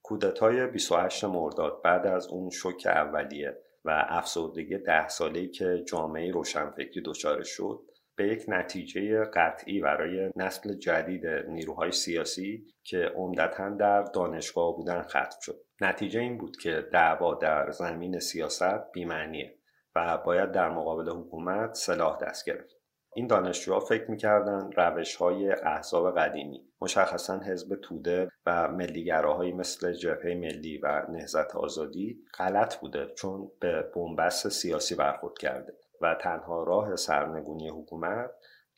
[0.04, 7.02] کودتای 28 مرداد بعد از اون شوک اولیه و افسردگی ده ساله‌ای که جامعه روشنفکری
[7.06, 7.80] دچار شد
[8.16, 15.38] به یک نتیجه قطعی برای نسل جدید نیروهای سیاسی که عمدتا در دانشگاه بودن ختم
[15.42, 15.62] شد.
[15.82, 19.58] نتیجه این بود که دعوا در زمین سیاست بیمعنیه.
[19.96, 22.84] و باید در مقابل حکومت سلاح دست گرفت.
[23.16, 30.36] این دانشجوها فکر می‌کردن روش های احزاب قدیمی مشخصا حزب توده و ملیگراهایی مثل جبهه
[30.36, 36.96] ملی و نهزت آزادی غلط بوده چون به بنبست سیاسی برخورد کرده و تنها راه
[36.96, 38.32] سرنگونی حکومت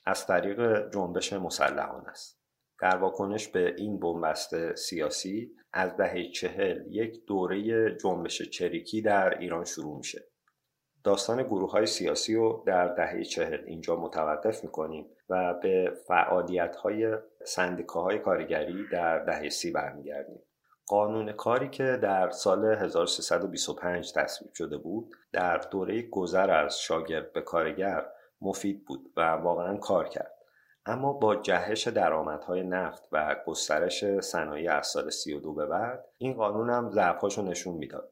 [0.06, 2.42] از طریق جنبش مسلحانه است.
[2.82, 9.66] در واکنش به این بنبست سیاسی از دهه چهل یک دوره جنبش چریکی در ایران
[9.66, 10.28] شروع میشه.
[11.06, 17.18] داستان گروه های سیاسی رو در دهه چهل اینجا متوقف می‌کنیم و به فعالیت های
[17.46, 20.42] سندیکاهای کارگری در دهه سی برمیگردیم.
[20.88, 27.42] قانون کاری که در سال 1325 تصویب شده بود در دوره گذر از شاگرد به
[27.42, 28.06] کارگر
[28.42, 30.32] مفید بود و واقعا کار کرد.
[30.86, 36.70] اما با جهش درآمدهای نفت و گسترش صنایع از سال 32 به بعد این قانون
[36.70, 38.12] هم ضعفاشو نشون می‌داد.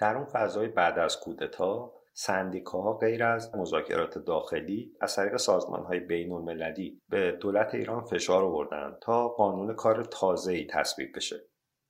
[0.00, 6.00] در اون فضای بعد از کودتا سندیکاها غیر از مذاکرات داخلی از طریق سازمان های
[6.00, 10.08] بین المللی به دولت ایران فشار آوردند تا قانون کار
[10.48, 11.36] ای تصویب بشه.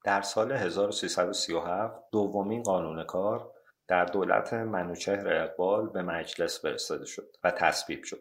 [0.05, 3.51] در سال 1337 دومین قانون کار
[3.89, 8.21] در دولت منوچهر اقبال به مجلس فرستاده شد و تصویب شد.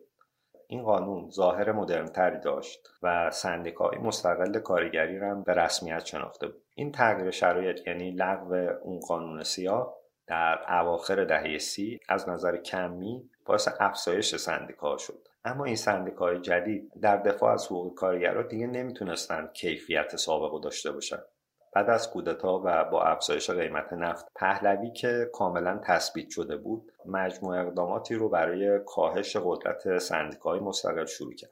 [0.68, 6.64] این قانون ظاهر مدرنتری داشت و سندیکای مستقل کارگری را به رسمیت شناخته بود.
[6.76, 9.99] این تغییر شرایط یعنی لغو اون قانون سیاه
[10.30, 15.28] در اواخر دهه سی از نظر کمی باعث افزایش سندیکا شد.
[15.46, 21.26] اما این سندیکاهای جدید در دفاع از حقوق کارگران دیگه نمی‌تونستند کیفیت سابق داشته باشند
[21.74, 27.60] بعد از کودتا و با افزایش قیمت نفت پهلوی که کاملا تثبیت شده بود مجموع
[27.60, 31.52] اقداماتی رو برای کاهش قدرت سندیکاهای مستقل شروع کرد.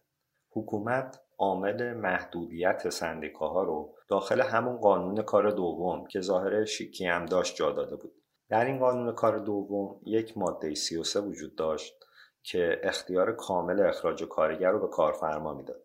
[0.52, 7.56] حکومت عامل محدودیت سندیکاها رو داخل همون قانون کار دوم که ظاهر شیکی هم داشت
[7.56, 8.14] جا داده بود.
[8.50, 11.94] در این قانون کار دوم یک ماده 33 وجود داشت
[12.44, 15.84] که اختیار کامل اخراج کارگر رو به کارفرما می‌داد.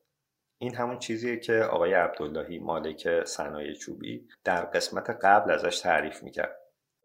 [0.59, 6.59] این همون چیزیه که آقای عبداللهی مالک صنایع چوبی در قسمت قبل ازش تعریف می‌کرد.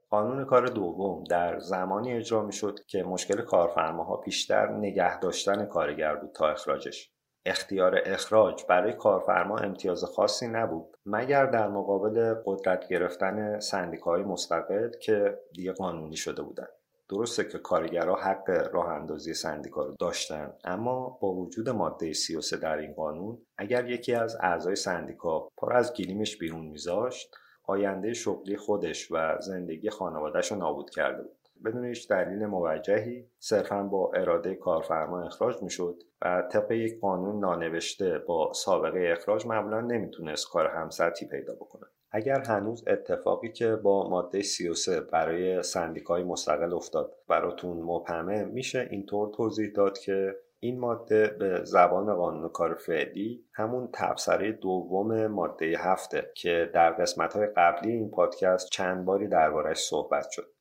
[0.09, 6.31] قانون کار دوم در زمانی اجرا می‌شد که مشکل کارفرماها بیشتر نگه داشتن کارگر بود
[6.31, 7.11] تا اخراجش.
[7.47, 15.39] اختیار اخراج برای کارفرما امتیاز خاصی نبود مگر در مقابل قدرت گرفتن سندیکاهای مستقل که
[15.53, 16.69] دیگه قانونی شده بودند.
[17.09, 22.77] درسته که کارگرها حق راه اندازی سندیکا رو داشتن اما با وجود ماده 33 در
[22.77, 29.11] این قانون اگر یکی از اعضای سندیکا پر از گلیمش بیرون میذاشت آینده شغلی خودش
[29.11, 31.36] و زندگی خانوادهش رو نابود کرده بود.
[31.65, 38.17] بدون هیچ دلیل موجهی صرفا با اراده کارفرما اخراج می‌شد و طبق یک قانون نانوشته
[38.17, 41.85] با سابقه اخراج معمولا نمی‌تونست کار همسطحی پیدا بکنه.
[42.11, 49.33] اگر هنوز اتفاقی که با ماده 33 برای سندیکای مستقل افتاد براتون مبهمه میشه اینطور
[49.33, 56.31] توضیح داد که این ماده به زبان قانون کار فعلی همون تبصره دوم ماده هفته
[56.35, 60.56] که در قسمت های قبلی این پادکست چند باری دربارش صحبت شد.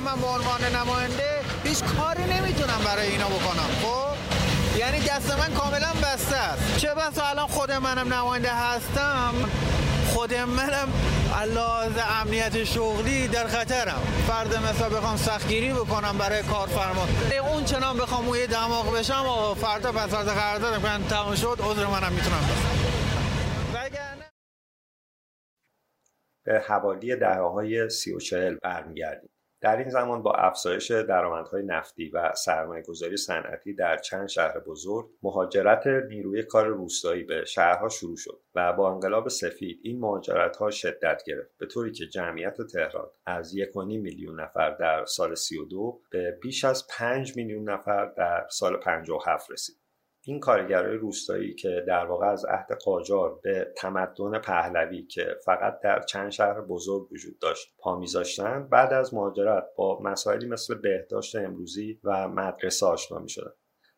[0.00, 3.70] من به عنوان نماینده هیچ کاری نمی‌تونم برای اینا بکنم.
[3.82, 4.16] خب؟
[4.78, 6.78] یعنی دست من کاملا بسته است.
[6.78, 9.34] چه بسا الان خود منم نماینده هستم.
[10.08, 10.88] خود منم
[11.54, 14.02] لحاظ امنیت شغلی در خطرم.
[14.28, 17.06] فرد مثلا بخوام سختگیری بکنم برای کارفرما.
[17.52, 21.86] اون چنان بخوام اوی دماغ بشم و فردا پس فردا قرارداد کنم تمام شد عذر
[21.86, 22.48] منم می‌تونم
[26.44, 29.30] به حوالی دهه های سی و چهل برمیگردیم.
[29.60, 35.86] در این زمان با افزایش درآمدهای نفتی و سرمایهگذاری صنعتی در چند شهر بزرگ مهاجرت
[35.86, 41.22] نیروی کار روستایی به شهرها شروع شد و با انقلاب سفید این مهاجرت ها شدت
[41.26, 46.64] گرفت به طوری که جمعیت تهران از 1.5 میلیون نفر در سال 32 به بیش
[46.64, 49.79] از 5 میلیون نفر در سال 57 رسید.
[50.22, 56.00] این کارگرای روستایی که در واقع از عهد قاجار به تمدن پهلوی که فقط در
[56.00, 62.00] چند شهر بزرگ وجود داشت پا میذاشتن بعد از مهاجرت با مسائلی مثل بهداشت امروزی
[62.04, 63.52] و مدرسه آشنا می‌شدن.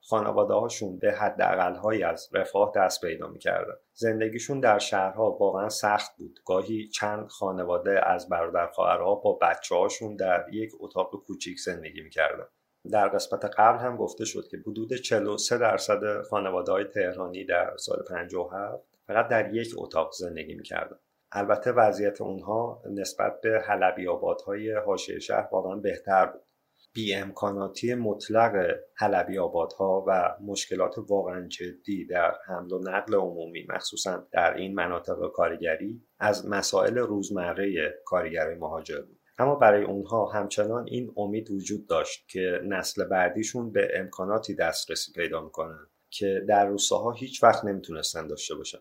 [0.09, 3.75] خانواده هاشون به حداقل های از رفاه دست پیدا می‌کردن.
[3.93, 6.39] زندگیشون در شهرها واقعا سخت بود.
[6.47, 12.47] گاهی چند خانواده از برادر خواهرها با بچه هاشون در یک اتاق کوچیک زندگی می‌کردن.
[12.91, 18.03] در قسمت قبل هم گفته شد که حدود 43 درصد خانواده های تهرانی در سال
[18.09, 20.97] 57 فقط در یک اتاق زندگی می‌کردن.
[21.33, 26.43] البته وضعیت اونها نسبت به حلبی آبادهای حاشیه شهر واقعا بهتر بود.
[26.95, 34.27] بی امکاناتی مطلق حلبی آبادها و مشکلات واقعا جدی در حمل و نقل عمومی مخصوصا
[34.33, 39.22] در این مناطق کارگری از مسائل روزمره کارگرای مهاجر بود.
[39.39, 45.41] اما برای اونها همچنان این امید وجود داشت که نسل بعدیشون به امکاناتی دسترسی پیدا
[45.41, 48.79] می‌کنن که در روستاها هیچ وقت نمی‌تونستن داشته باشن.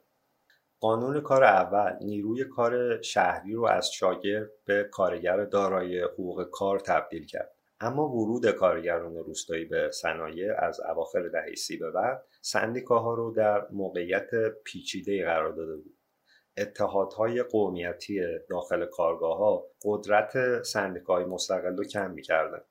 [0.80, 7.26] قانون کار اول نیروی کار شهری رو از شاگرد به کارگر دارای حقوق کار تبدیل
[7.26, 7.56] کرد.
[7.80, 13.68] اما ورود کارگران روستایی به صنایع از اواخر دهه سی به بعد سندیکاها رو در
[13.72, 14.30] موقعیت
[14.64, 15.98] پیچیده قرار داده بود.
[16.58, 22.62] اتحادهای قومیتی داخل کارگاه ها قدرت سندیکای مستقل رو کم می‌کردن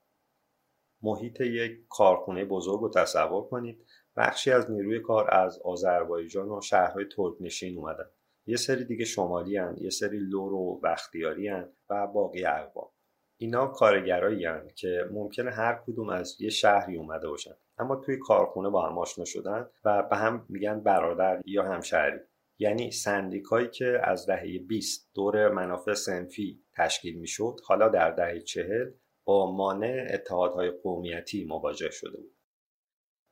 [1.02, 3.86] محیط یک کارخونه بزرگ رو تصور کنید.
[4.16, 8.10] بخشی از نیروی کار از آذربایجان و شهرهای ترکنشین اومدن.
[8.46, 12.88] یه سری دیگه شمالی هن، یه سری لور و بختیاری هن و باقی اقوام.
[13.36, 17.54] اینا کارگرایی هن که ممکنه هر کدوم از یه شهری اومده باشن.
[17.78, 22.18] اما توی کارخونه با هم آشنا شدن و به هم میگن برادر یا همشهری.
[22.60, 28.90] یعنی سندیکایی که از دهه 20 دور منافع سنفی تشکیل می‌شد حالا در دهه 40
[29.24, 32.36] با مانع اتحادهای قومیتی مواجه شده بود.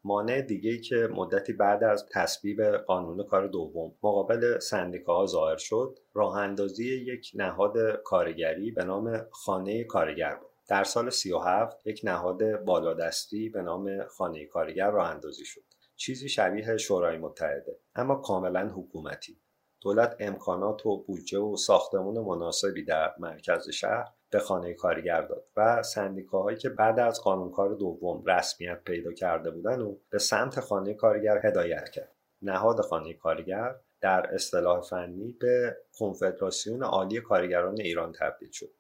[0.05, 6.37] مانع دیگه که مدتی بعد از تصویب قانون کار دوم مقابل سندیکاها ظاهر شد راه
[6.37, 10.49] اندازی یک نهاد کارگری به نام خانه کارگر بود.
[10.69, 15.68] در سال 37 یک نهاد بالادستی به نام خانه کارگر راه اندازی شد.
[15.99, 19.41] چیزی شبیه شورای متحده اما کاملا حکومتی.
[19.81, 25.83] دولت امکانات و بودجه و ساختمون مناسبی در مرکز شهر به خانه کارگر داد و
[25.83, 31.47] سندیکاهایی که بعد از قانونکار دوم رسمیت پیدا کرده بودن و به سمت خانه کارگر
[31.47, 32.15] هدایت کرد.
[32.43, 38.71] نهاد خانه کارگر در اصطلاح فنی به کنفدراسیون عالی کارگران ایران تبدیل شد.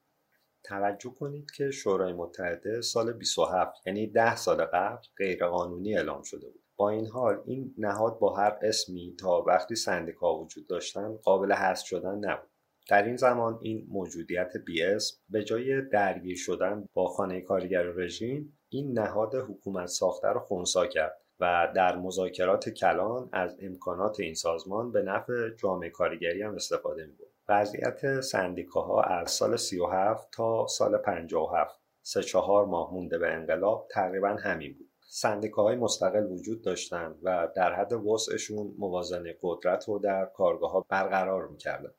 [0.64, 6.67] توجه کنید که شورای متحده سال 27 یعنی 10 سال قبل غیرقانونی اعلام شده بود.
[6.78, 11.86] با این حال این نهاد با هر اسمی تا وقتی سندیکا وجود داشتن قابل حذف
[11.86, 12.50] شدن نبود
[12.88, 18.58] در این زمان این موجودیت بی اسم به جای درگیر شدن با خانه کارگر رژیم
[18.68, 24.92] این نهاد حکومت ساخته رو خونسا کرد و در مذاکرات کلان از امکانات این سازمان
[24.92, 27.28] به نفع جامعه کارگری هم استفاده می بود.
[27.48, 34.28] وضعیت سندیکاها از سال 37 تا سال 57 سه چهار ماه مونده به انقلاب تقریبا
[34.28, 34.87] همین بود.
[35.10, 41.48] سندیکاهای مستقل وجود داشتند و در حد وسعشون موازنه قدرت رو در کارگاه ها برقرار
[41.48, 41.90] می‌کردن.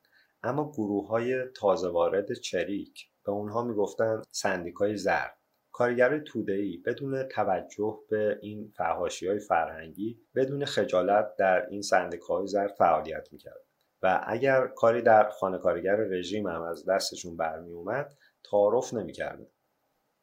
[0.43, 5.37] اما گروه های تازه وارد چریک به اونها می‌گفتن سندیکای زرد.
[5.71, 12.71] کارگر توده‌ای بدون توجه به این فهاشی های فرهنگی بدون خجالت در این سندیکاهای زرد
[12.77, 13.61] فعالیت می‌کرد
[14.01, 18.13] و اگر کاری در خانه کارگر رژیم هم از دستشون برمی اومد
[18.51, 19.47] تعارف نمی‌کردن.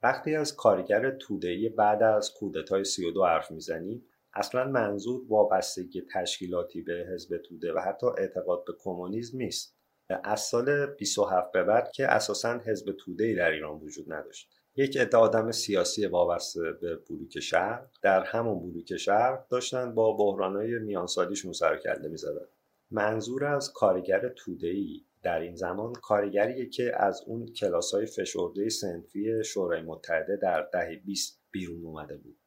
[0.07, 4.05] وقتی از کارگر توده‌ای بعد از کودتای 32 حرف می‌زنیم
[4.35, 9.77] اصلا منظور وابستگی تشکیلاتی به حزب توده و حتی اعتقاد به کمونیسم نیست.
[10.25, 14.51] از سال 27 به بعد که اساسا حزب توده در ایران وجود نداشت.
[14.77, 20.79] یک عده آدم سیاسی وابسته به بلوک شهر در همون بلوک شهر داشتن با بحرانهای
[20.79, 22.47] میانسالیشون سر کرده می‌زدن.
[22.91, 29.45] منظور از کارگر توده‌ای در این زمان کارگریه که از اون کلاس های فشرده سنفی
[29.45, 32.39] شورای متحده در دهه 20 بیرون اومده بود.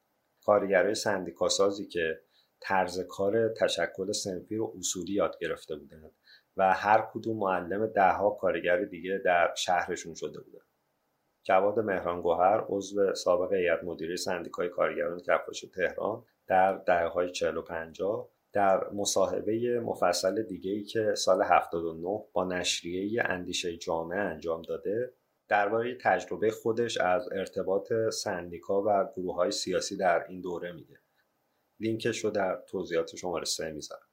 [0.44, 2.20] کارگرای سندیکاسازی که
[2.60, 6.12] طرز کار تشکل سنفی رو اصولی یاد گرفته بودند
[6.56, 10.64] و هر کدوم معلم دهها کارگر دیگه در شهرشون شده بودن
[11.42, 17.56] جواد مهران گوهر عضو سابق هیئت مدیره سندیکای کارگران کفاش تهران در دهه های 40
[17.56, 24.62] و 50 در مصاحبه مفصل دیگه ای که سال 79 با نشریه اندیشه جامعه انجام
[24.62, 25.14] داده
[25.48, 30.98] درباره تجربه خودش از ارتباط سندیکا و گروه های سیاسی در این دوره میگه.
[31.80, 34.06] لینکش رو در توضیحات شماره سه می‌ذارم.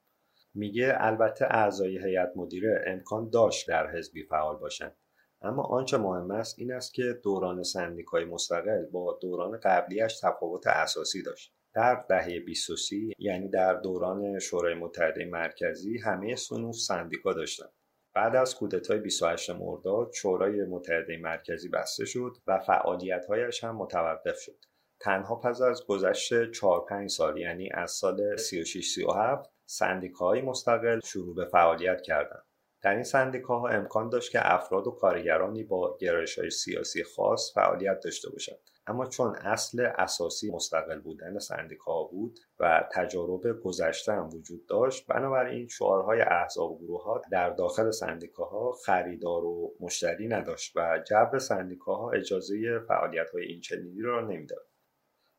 [0.54, 4.96] میگه البته اعضای هیئت مدیره امکان داشت در حزبی فعال باشند
[5.42, 11.24] اما آنچه مهم است این است که دوران سندیکای مستقل با دوران قبلیش تفاوت اساسی
[11.24, 11.57] داشت.
[11.78, 17.74] در دهه 23 یعنی در دوران شورای متحده مرکزی همه صنوف سندیکا داشتند
[18.16, 24.66] بعد از کودتای 28 مرداد شورای متحده مرکزی بسته شد و فعالیت‌هایش هم متوقف شد.
[25.00, 31.36] تنها پس از گذشت 4 5 سال یعنی از سال 36 37 سندیکاهای مستقل شروع
[31.36, 32.47] به فعالیت کردند
[32.88, 38.00] در این سندیکاها امکان داشت که افراد و کارگرانی با گرایش های سیاسی خاص فعالیت
[38.00, 38.58] داشته باشند.
[38.88, 45.68] اما چون اصل اساسی مستقل بودن سندیکاها بود و تجارب گذشته هم وجود داشت بنابراین
[45.68, 52.12] شعارهای احزاب و گروه ها در داخل سندیکاها خریدار و مشتری نداشت و جو سندیکاها
[52.12, 54.68] اجازه فعالیت های این چنینی را نمی‌داد.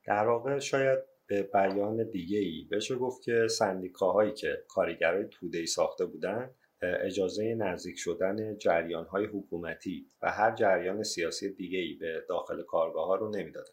[0.05, 6.07] در واقع شاید به بیان دیگه ای بشه گفت که سندیکاهایی که کارگرای توده ساخته
[6.07, 12.63] بودند اجازه نزدیک شدن جریان های حکومتی و هر جریان سیاسی دیگه ای به داخل
[12.63, 13.73] کارگاه ها رو نمی‌دادن.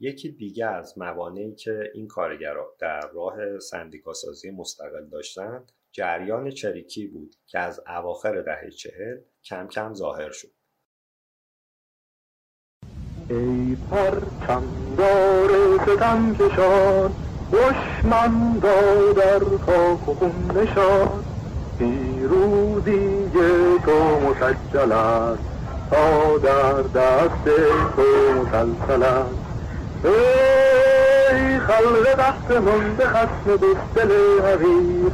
[0.00, 7.34] یکی دیگه از موانعی که این کارگرها در راه سندیکاسازی مستقل داشتند جریان چریکی بود
[7.46, 10.50] که از اواخر دهه چهل کم کم ظاهر شد.
[13.30, 17.14] ای پرچمدار ستم کشان
[19.16, 21.24] در خاک و خون نشان
[22.24, 23.30] پیروزی
[23.84, 25.42] تو مسجل است
[25.90, 27.44] تا در دست
[27.96, 28.02] تو
[28.40, 29.44] مسلسل است
[30.04, 33.56] ای خلق دست من به خسم
[33.94, 35.12] دل حقیر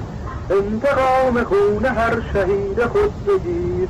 [0.50, 3.88] انتقام خون هر شهید خود بگیر.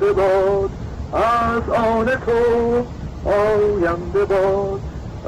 [0.00, 0.70] به باد
[1.12, 2.86] از آن تو
[3.24, 4.80] آینده باد.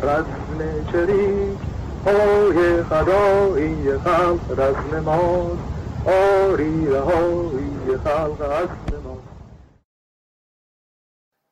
[0.03, 1.66] رسم چریک
[2.07, 5.63] های خدایی خلق رسم ماست
[6.07, 9.27] آری رهایی خلق ماست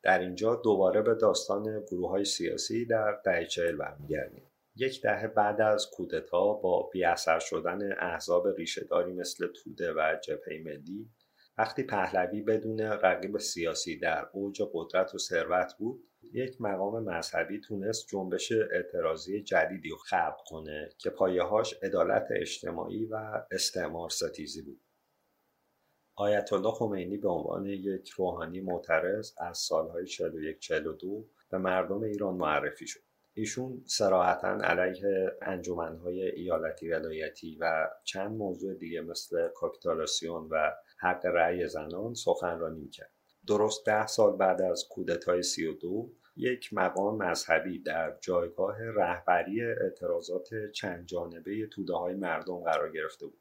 [0.03, 4.51] در اینجا دوباره به داستان گروه های سیاسی در دهه چهل برمیگردیم.
[4.75, 11.09] یک دهه بعد از کودتا با بیاثر شدن احزاب ریشهداری مثل توده و جبهه ملی
[11.57, 16.03] وقتی پهلوی بدون رقیب سیاسی در اوج قدرت و ثروت بود
[16.35, 23.43] یک مقام مذهبی تونست جنبش اعتراضی جدیدی رو خلق کنه که پایه‌هاش عدالت اجتماعی و
[23.51, 24.81] استعمار ستیزی بود.
[26.15, 32.35] آیت الله خمینی به عنوان یک روحانی معترض از سالهای 41 42 به مردم ایران
[32.35, 32.99] معرفی شد.
[33.33, 41.67] ایشون سراحتا علیه انجمنهای ایالتی ولایتی و چند موضوع دیگه مثل کاپیتالاسیون و حق رأی
[41.67, 43.11] زنان سخنرانی کرد
[43.47, 49.63] درست ده سال بعد از کودتای سی و دو یک مقام مذهبی در جایگاه رهبری
[49.63, 53.39] اعتراضات چند جانبه توده های مردم قرار گرفته بود.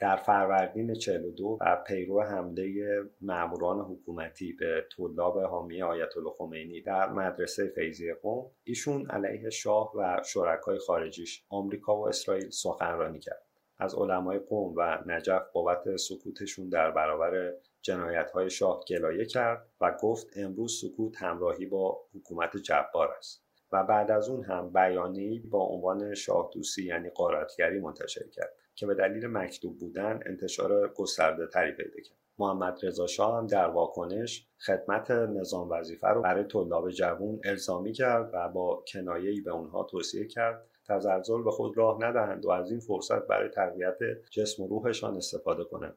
[0.00, 7.08] در فروردین 42 و پیرو حمله ماموران حکومتی به طلاب حامی آیت الله خمینی در
[7.08, 13.42] مدرسه فیضی قوم ایشون علیه شاه و شرکای خارجیش آمریکا و اسرائیل سخنرانی کرد
[13.78, 17.52] از علمای قوم و نجف بابت سکوتشون در برابر
[17.82, 23.84] جنایت های شاه گلایه کرد و گفت امروز سکوت همراهی با حکومت جبار است و
[23.84, 28.94] بعد از اون هم بیانیه‌ای با عنوان شاه دوسی یعنی قارتگری منتشر کرد که به
[28.94, 32.18] دلیل مکتوب بودن انتشار گسترده تری پیدا کرد.
[32.38, 38.30] محمد رضا شاه هم در واکنش خدمت نظام وظیفه رو برای طلاب جوون الزامی کرد
[38.32, 42.80] و با کنایه‌ای به اونها توصیه کرد تزلزل به خود راه ندهند و از این
[42.80, 43.98] فرصت برای تقویت
[44.30, 45.96] جسم و روحشان استفاده کنند.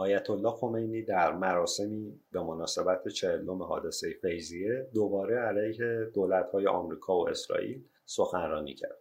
[0.00, 7.28] آیت الله خمینی در مراسمی به مناسبت چهلم حادثه فیزیه دوباره علیه دولت‌های آمریکا و
[7.28, 8.98] اسرائیل سخنرانی کرد.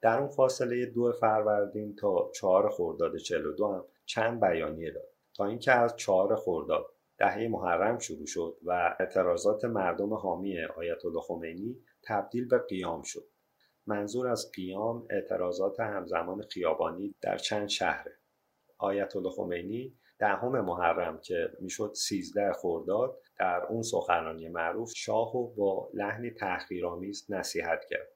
[0.00, 5.72] در اون فاصله دو فروردین تا چهار خرداد 42 هم چند بیانیه داد تا اینکه
[5.72, 6.86] از چهار خرداد
[7.18, 13.28] دهه محرم شروع شد و اعتراضات مردم حامی آیت الله خمینی تبدیل به قیام شد.
[13.86, 18.12] منظور از قیام اعتراضات همزمان خیابانی در چند شهره.
[18.78, 25.54] آیت الله خمینی دهم محرم که می‌شد سیزده خورداد در اون سخنرانی معروف شاه و
[25.54, 28.13] با لحنی تحقیرآمیز نصیحت کرد.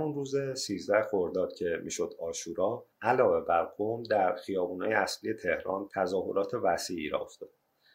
[0.00, 6.54] همون روز 13 خرداد که می‌شد آشورا علاوه بر قوم در خیابونهای اصلی تهران تظاهرات
[6.54, 7.50] وسیعی را افتاد.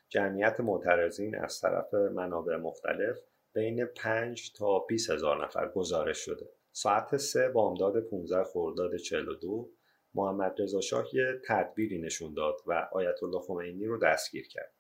[0.10, 3.18] جمعیت معترضین از طرف منابع مختلف
[3.54, 6.50] بین 5 تا 20 هزار نفر گزارش شده.
[6.72, 9.70] ساعت 3 بامداد 15 خرداد 42
[10.14, 14.75] محمد رضا شاه یه تدبیری نشون داد و آیت الله خمینی رو دستگیر کرد.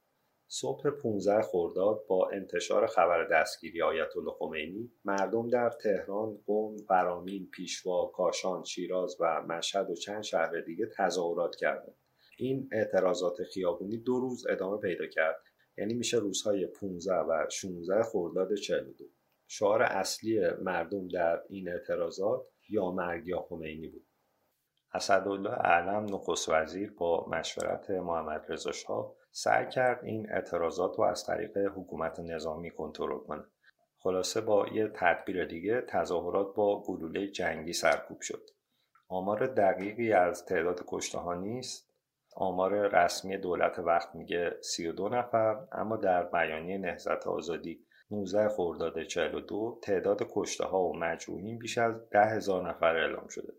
[0.47, 7.49] صبح 15 خرداد با انتشار خبر دستگیری آیت الله خمینی مردم در تهران، قم، فرامین،
[7.49, 11.95] پیشوا، کاشان، شیراز و مشهد و چند شهر دیگه تظاهرات کردند.
[12.37, 15.43] این اعتراضات خیابونی دو روز ادامه پیدا کرد.
[15.77, 19.05] یعنی میشه روزهای 15 و 16 خرداد 42
[19.47, 24.05] شعار اصلی مردم در این اعتراضات یا مرگ یا خمینی بود.
[24.93, 31.25] اسدالله اعلم نخست وزیر با مشورت محمد رضا شاه سعی کرد این اعتراضات رو از
[31.25, 33.43] طریق حکومت نظامی کنترل کنه.
[33.97, 38.49] خلاصه با یه تدبیر دیگه تظاهرات با گلوله جنگی سرکوب شد.
[39.07, 41.89] آمار دقیقی از تعداد کشته ها نیست.
[42.35, 49.79] آمار رسمی دولت وقت میگه 32 نفر اما در بیانیه نهضت آزادی 19 خرداد 42
[49.83, 53.53] تعداد کشته ها و مجروحین بیش از 10 هزار نفر اعلام شده.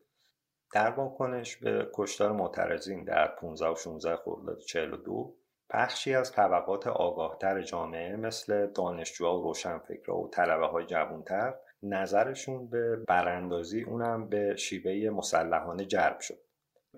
[0.74, 5.36] در واکنش به کشتار معترضین در 15 و 16 خرداد 42
[5.70, 12.96] بخشی از طبقات آگاهتر جامعه مثل دانشجوها و روشنفکرها و طلبه های جوانتر نظرشون به
[12.96, 16.38] براندازی اونم به شیوه مسلحانه جلب شد.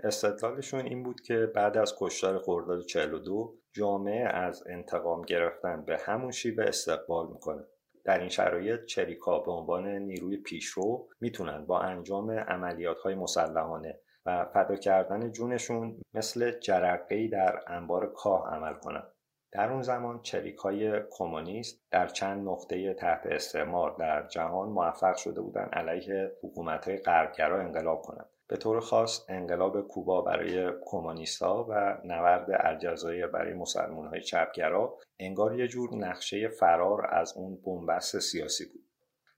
[0.04, 6.30] استدلالشون این بود که بعد از کشتار خرداد 42 جامعه از انتقام گرفتن به همون
[6.30, 7.64] شیوه استقبال می‌کنه.
[8.04, 14.44] در این شرایط چریکا به عنوان نیروی پیشرو می‌تونن با انجام عملیات های مسلحانه و
[14.44, 19.12] فدا کردن جونشون مثل جرقه‌ای در انبار کاه عمل کنند.
[19.52, 25.40] در اون زمان چریک های کمونیست در چند نقطه تحت استعمار در جهان موفق شده
[25.40, 28.28] بودند علیه حکومت های غربگرا انقلاب کنند.
[28.48, 35.58] به طور خاص انقلاب کوبا برای کمونیستا و نورد الجزایر برای مسلمان های چپگرا انگار
[35.58, 38.88] یه جور نقشه فرار از اون بنبست سیاسی بود.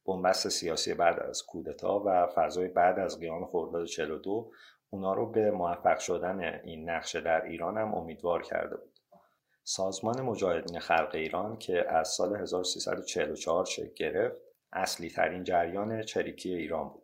[0.06, 4.50] بنبست سیاسی بعد از کودتا و فضای بعد از قیام خرداد 42
[4.90, 8.98] اونا رو به موفق شدن این نقشه در ایران هم امیدوار کرده بود.
[9.64, 14.36] سازمان مجاهدین خلق ایران که از سال 1344 شکل گرفت
[14.72, 17.02] اصلی ترین جریان چریکی ایران بود.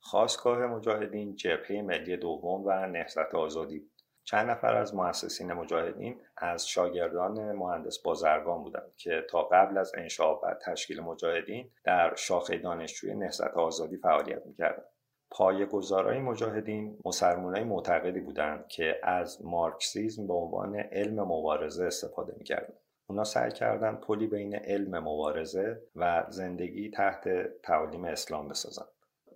[0.00, 4.02] خواستگاه مجاهدین جبهه ملی دوم و نهضت آزادی بود.
[4.24, 10.34] چند نفر از مؤسسین مجاهدین از شاگردان مهندس بازرگان بودند که تا قبل از انشاء
[10.34, 14.88] و تشکیل مجاهدین در شاخه دانشجوی نهضت آزادی فعالیت می‌کردند.
[15.30, 22.78] پای گذارای مجاهدین مسلمانای معتقدی بودند که از مارکسیزم به عنوان علم مبارزه استفاده می‌کردند.
[23.06, 27.28] اونا سعی کردند پلی بین علم مبارزه و زندگی تحت
[27.62, 28.88] تعالیم اسلام بسازند.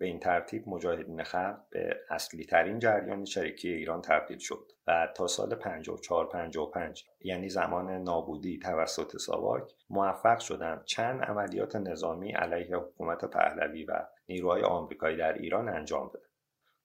[0.02, 5.26] به این ترتیب مجاهدین خلق به اصلی ترین جریان چریکی ایران تبدیل شد و تا
[5.26, 13.24] سال 54 55 یعنی زمان نابودی توسط ساواک موفق شدند چند عملیات نظامی علیه حکومت
[13.24, 13.92] پهلوی و
[14.32, 16.26] نیروهای آمریکایی در ایران انجام بده.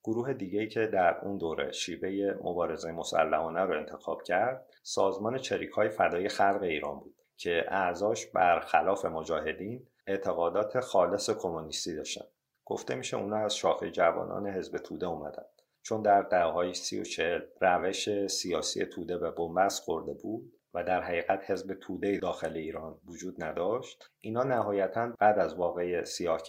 [0.04, 5.90] گروه دیگه که در اون دوره شیوه مبارزه مسلحانه رو انتخاب کرد سازمان چریک های
[5.90, 12.28] فدای خلق ایران بود که اعضاش برخلاف مجاهدین اعتقادات خالص کمونیستی داشتند
[12.66, 15.46] گفته میشه اونا از شاخه جوانان حزب توده اومدن
[15.82, 21.02] چون در دههای سی و چهل روش سیاسی توده به بنبست خورده بود و در
[21.02, 24.12] حقیقت حزب توده داخل ایران وجود نداشت.
[24.22, 26.42] اینا نهایتا بعد از واقعه سیاه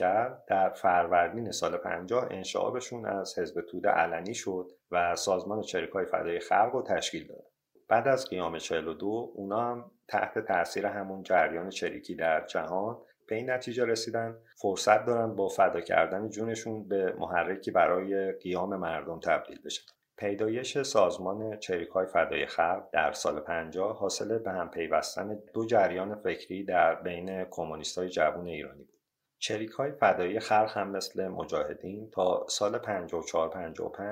[0.48, 6.70] در فروردین سال 50 انشعابشون از حزب توده علنی شد و سازمان چریکای فدای خلق
[6.72, 7.44] رو تشکیل داد.
[7.88, 12.98] بعد از قیام 42 اونا هم تحت تاثیر همون جریان چریکی در جهان
[13.28, 14.36] به این نتیجه رسیدن.
[14.56, 19.82] فرصت دارن با فدا کردن جونشون به محرکی برای قیام مردم تبدیل بشن.
[20.18, 26.14] پیدایش سازمان چریک های فدای خلق در سال 50 حاصل به هم پیوستن دو جریان
[26.14, 28.98] فکری در بین کمونیست های جوان ایرانی بود.
[29.38, 32.78] چریک های فدایی خلق هم مثل مجاهدین تا سال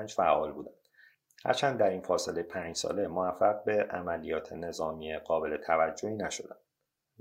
[0.07, 0.75] 54-55 فعال بودند.
[1.45, 6.59] هرچند در این فاصله پنج ساله موفق به عملیات نظامی قابل توجهی نشدند.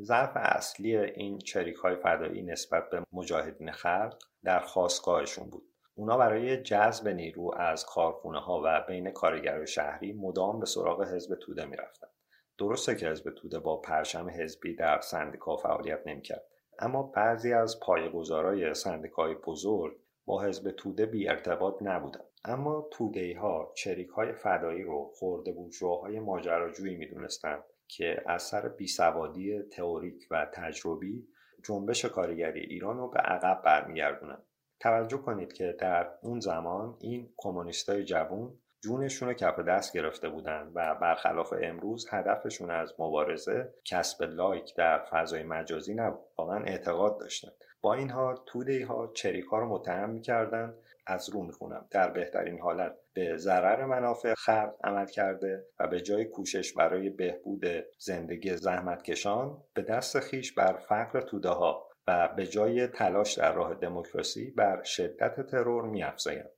[0.00, 5.75] ضعف اصلی این چریک های فدایی نسبت به مجاهدین خلق در خواستگاهشون بود.
[5.98, 11.34] اونا برای جذب نیرو از کارخونه ها و بین کارگر شهری مدام به سراغ حزب
[11.34, 12.10] توده می‌رفتند.
[12.58, 16.44] درسته که حزب توده با پرچم حزبی در سندیکا فعالیت نمی‌کرد
[16.78, 23.72] اما بعضی از پایه‌گذارای سندیکای بزرگ با حزب توده بی ارتباط نبودند اما تودهی ها
[23.76, 31.28] چریک های فدایی رو خورده بورژواهای ماجراجویی می‌دونستند که اثر بیسوادی تئوریک و تجربی
[31.64, 34.45] جنبش کارگری ایران رو به عقب برمیگردونند
[34.80, 40.70] توجه کنید که در اون زمان این کمونیستای جوون جونشون رو کف دست گرفته بودن
[40.74, 46.24] و برخلاف امروز هدفشون از مبارزه کسب لایک در فضای مجازی نبود.
[46.38, 47.48] واقعا اعتقاد داشتن.
[47.80, 50.74] با این حال تودهی ها چریک ها رو متهم می‌کردن
[51.06, 51.86] از رو می‌خونم.
[51.90, 57.64] در بهترین حالت به ضرر منافع خلق عمل کرده و به جای کوشش برای بهبود
[57.98, 63.74] زندگی زحمتکشان به دست خیش بر فقر توده ها و به جای تلاش در راه
[63.74, 66.50] دموکراسی بر شدت ترور میافزایند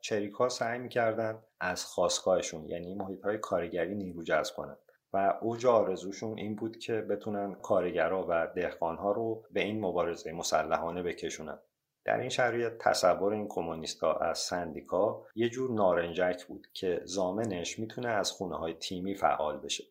[0.00, 4.78] چریک ها سعی می‌کردند از خواستگاهشون یعنی محیط های کارگری نیرو جذب کنند
[5.12, 11.02] و اوج آرزوشون این بود که بتونن کارگرها و دهقانها رو به این مبارزه مسلحانه
[11.02, 11.58] بکشونن.
[12.04, 18.08] در این شرایط تصور این کمونیستا از سندیکا یه جور نارنجک بود که زامنش می‌تونه
[18.08, 19.84] از خونه های تیمی فعال بشه.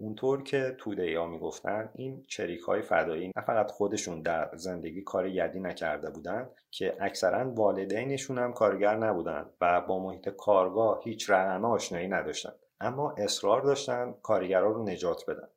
[0.00, 5.26] اونطور که توده ها می‌گفتن این چریک های فدایی نه فقط خودشون در زندگی کار
[5.26, 11.68] یدی نکرده بودند که اکثرا والدینشون هم کارگر نبودند و با محیط کارگاه هیچ رقمه
[11.68, 15.48] آشنایی نداشتند اما اصرار داشتن کارگرها رو نجات بدن.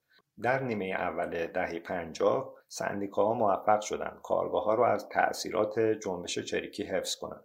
[0.42, 6.84] در نیمه اول دهه پنجاه سندیکاها موفق شدند کارگاه ها رو از تأثیرات جنبش چریکی
[6.84, 7.44] حفظ کنند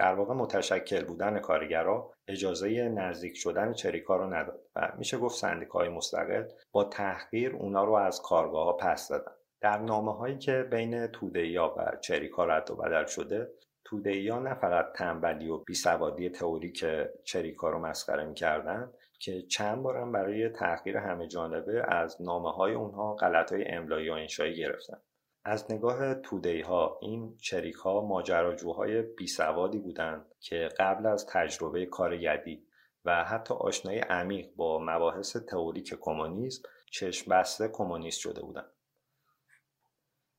[0.00, 5.88] در واقع متشکل بودن کارگرها اجازه نزدیک شدن چریکا رو نداد و میشه گفت سندیکای
[5.88, 9.32] مستقل با تحقیر اونا رو از کارگاه ها پس دادن.
[9.60, 13.48] در نامه هایی که بین تودهیا و چریکا رد و بدل شده
[13.84, 16.84] تودهیا نه فقط تنبلی و بیسوادی تئوریک
[17.24, 23.14] چریکا رو مسخره می‌کردن که چند بارم برای تحقیر همه جانبه از نامه های اونها
[23.14, 24.98] غلط های املایی و انشایی گرفتن.
[25.44, 32.14] از نگاه تودی ها این چریک ها ماجراجوهای بیسوادی بودند که قبل از تجربه کار
[32.14, 32.66] یدی
[33.04, 38.72] و حتی آشنایی عمیق با مباحث تئوریک کمونیسم چشم بسته کمونیست شده بودند.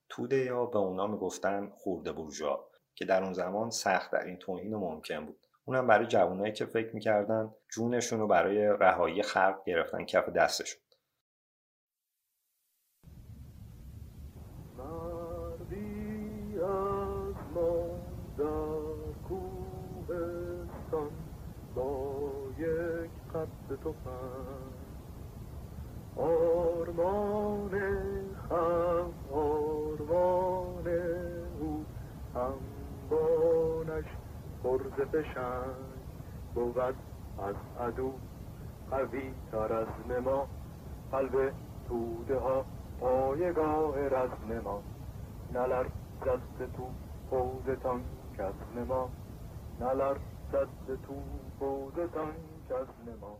[0.09, 4.75] توده ها به اونا می‌گفتن خورده بورژوا که در اون زمان سخت در این توهین
[4.75, 5.47] ممکن بود.
[5.65, 10.81] اونم برای جوانایی که فکر می‌کردن جونشون رو برای رهایی خلق گرفتن کف دستشون.
[23.83, 23.93] تو
[26.15, 27.71] آرمان
[28.49, 30.87] خم آرمان
[31.59, 31.85] او.
[32.35, 34.05] انبانش
[34.63, 35.75] برز بشنگ
[36.55, 38.13] بود از عدو.
[38.91, 40.47] قوی تر از نما.
[41.11, 41.53] قلب
[41.89, 42.65] توده ها
[42.99, 44.81] پایگاه رزم ما.
[45.53, 45.83] نلر
[46.25, 46.83] دست تو
[47.29, 48.03] خودتان
[48.37, 49.09] کس نما
[49.79, 50.13] نلر
[50.53, 51.15] دست تو
[51.59, 52.33] خودتان
[53.07, 53.37] نما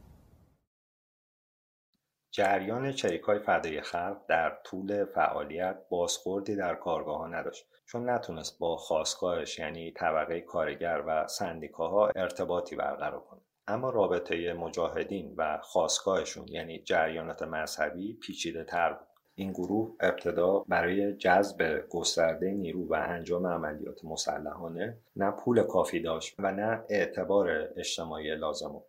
[2.31, 8.77] جریان چریکای فدای خلق در طول فعالیت بازخوردی در کارگاه ها نداشت چون نتونست با
[8.77, 13.41] خواستگاهش یعنی طبقه کارگر و سندیکاها ارتباطی برقرار کنه.
[13.67, 19.07] اما رابطه مجاهدین و خواستگاهشون یعنی جریانات مذهبی پیچیده تر بود.
[19.35, 26.35] این گروه ابتدا برای جذب گسترده نیرو و انجام عملیات مسلحانه نه پول کافی داشت
[26.39, 28.81] و نه اعتبار اجتماعی لازم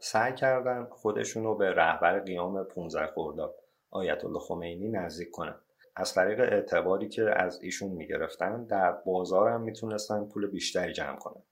[0.00, 3.54] سعی کردن خودشون رو به رهبر قیام 15 خرداد
[3.90, 5.60] آیت الله خمینی نزدیک کنند
[5.96, 11.42] از طریق اعتباری که از ایشون می‌گرفتن در بازار هم می‌تونستن پول بیشتری جمع کنن.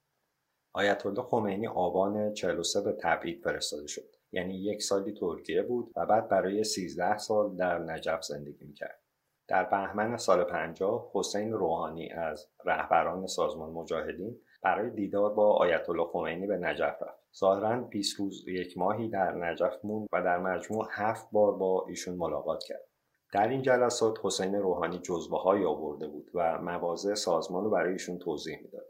[0.73, 4.17] آیت الله خمینی آبان 43 به تبعید فرستاده شد.
[4.33, 9.01] یعنی یک سالی ترکیه بود و بعد برای 13 سال در نجف زندگی می‌کرد.
[9.49, 16.05] در بهمن سال 50 حسین روحانی از رهبران سازمان مجاهدین برای دیدار با آیت الله
[16.13, 17.21] خمینی به نجف رفت.
[17.39, 22.15] ظاهرا 20 روز یک ماهی در نجف موند و در مجموع هفت بار با ایشون
[22.15, 22.89] ملاقات کرد.
[23.33, 28.19] در این جلسات حسین روحانی جزوه های آورده بود و مواضع سازمان رو برای ایشون
[28.19, 28.87] توضیح می‌داد.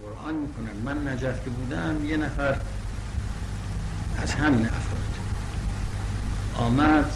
[0.00, 2.60] قرآن می‌کنن من نجف که بودم یه نفر
[4.22, 5.02] از همین افراد
[6.66, 7.12] آمد.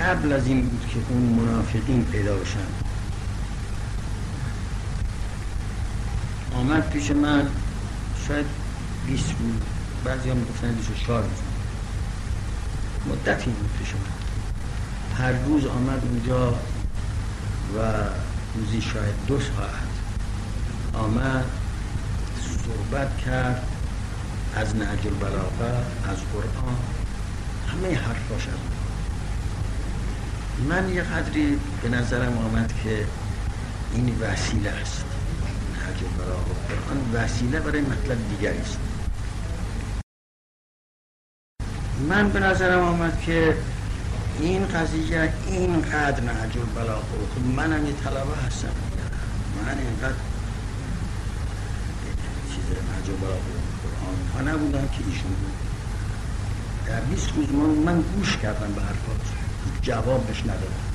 [0.00, 2.85] قبل از این بود که اون منافقین پیدا بشن.
[6.56, 7.48] آمد پیش من
[8.28, 8.46] شاید
[9.06, 9.62] 20 بود.
[10.04, 11.30] بعضی هم می‌گفتن 24 روز
[13.06, 15.24] مدتی بود پیش من.
[15.24, 17.78] هر روز آمد اونجا و
[18.54, 19.86] روزی شاید دو ساعت
[20.94, 21.44] آمد
[22.64, 23.66] صحبت کرد
[24.56, 25.76] از نهج البلاغه
[26.08, 26.76] از قرآن
[27.68, 28.58] همه حرفاش از
[30.68, 33.06] من یه قدری به نظرم آمد که
[33.94, 35.15] این وسیله است.
[35.94, 38.78] قرآن وسیله برای مطلب دیگری است.
[42.08, 43.56] من به نظرم آمد که
[44.40, 47.02] این قضیه اینقدر نهج البلاغه
[47.34, 48.68] خب منم یه طلبه هستم.
[49.66, 50.14] من اینقدر
[52.48, 53.40] چیز نهج البلاغه
[53.82, 55.52] قرآن ها نبودم که ایشون بود
[56.86, 59.20] در 20 روز من, من گوش کردم به حرفات.
[59.82, 60.86] جوابش ندادم.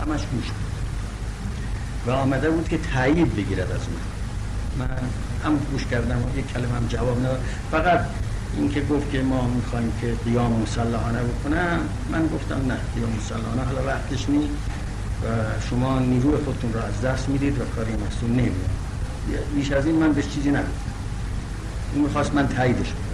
[0.00, 0.74] همش گوش بود.
[2.06, 4.23] و آمده بود که تایید بگیرد از من.
[4.78, 4.98] من
[5.44, 7.40] هم گوش کردم و یک کلمه هم جواب نداد.
[7.70, 8.00] فقط
[8.56, 11.78] اینکه گفت که ما می‌خوایم که قیام مسلحانه بکنم
[12.10, 14.54] من گفتم نه قیام مسلحانه حالا وقتش نیست
[15.24, 15.26] و
[15.70, 18.70] شما نیروی خودتون را از دست می‌دید و کاری محصول نمیاد
[19.54, 20.94] بیش از این من به چیزی نگفتم.
[21.94, 23.04] اون می‌خواست من تاییدش کنم.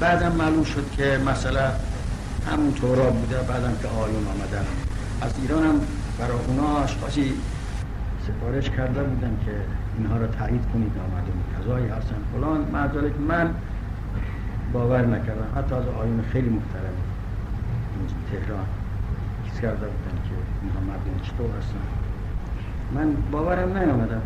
[0.00, 1.72] بعدم معلوم شد که مثلا
[2.50, 4.64] همون طورا بوده بعدم که آیون آمدن.
[5.20, 5.80] از ایران هم
[6.18, 7.34] برای اونا آشپاسی
[8.26, 9.52] سفارش کرده بودن که
[9.96, 13.54] اینها را تایید کنید آمده کذایی هستن فلان معذاله که من
[14.72, 15.52] باور نکردم.
[15.56, 16.94] حتی از آیون خیلی محترم
[18.30, 18.66] تهران
[19.46, 21.80] کس کرده بودن که اینها مردم چطور هستن.
[22.94, 24.22] من باورم نیامدم.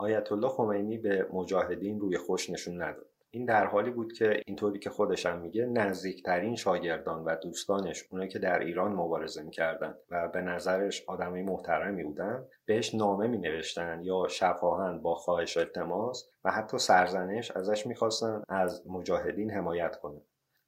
[0.00, 3.13] آیت الله خمینی به مجاهدین روی خوش نشون نداد.
[3.34, 8.38] این در حالی بود که اینطوری که خودشم میگه نزدیکترین شاگردان و دوستانش اونایی که
[8.38, 14.28] در ایران مبارزه می‌کردن و به نظرش آدمی محترمی بودن بهش نامه می نوشتن یا
[14.28, 20.20] شفاهن با خواهش التماس و حتی سرزنش ازش می‌خواستن از مجاهدین حمایت کنه.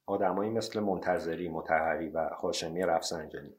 [0.05, 3.55] آدمایی مثل منتظری متحری و هاشمی رفسنجانی.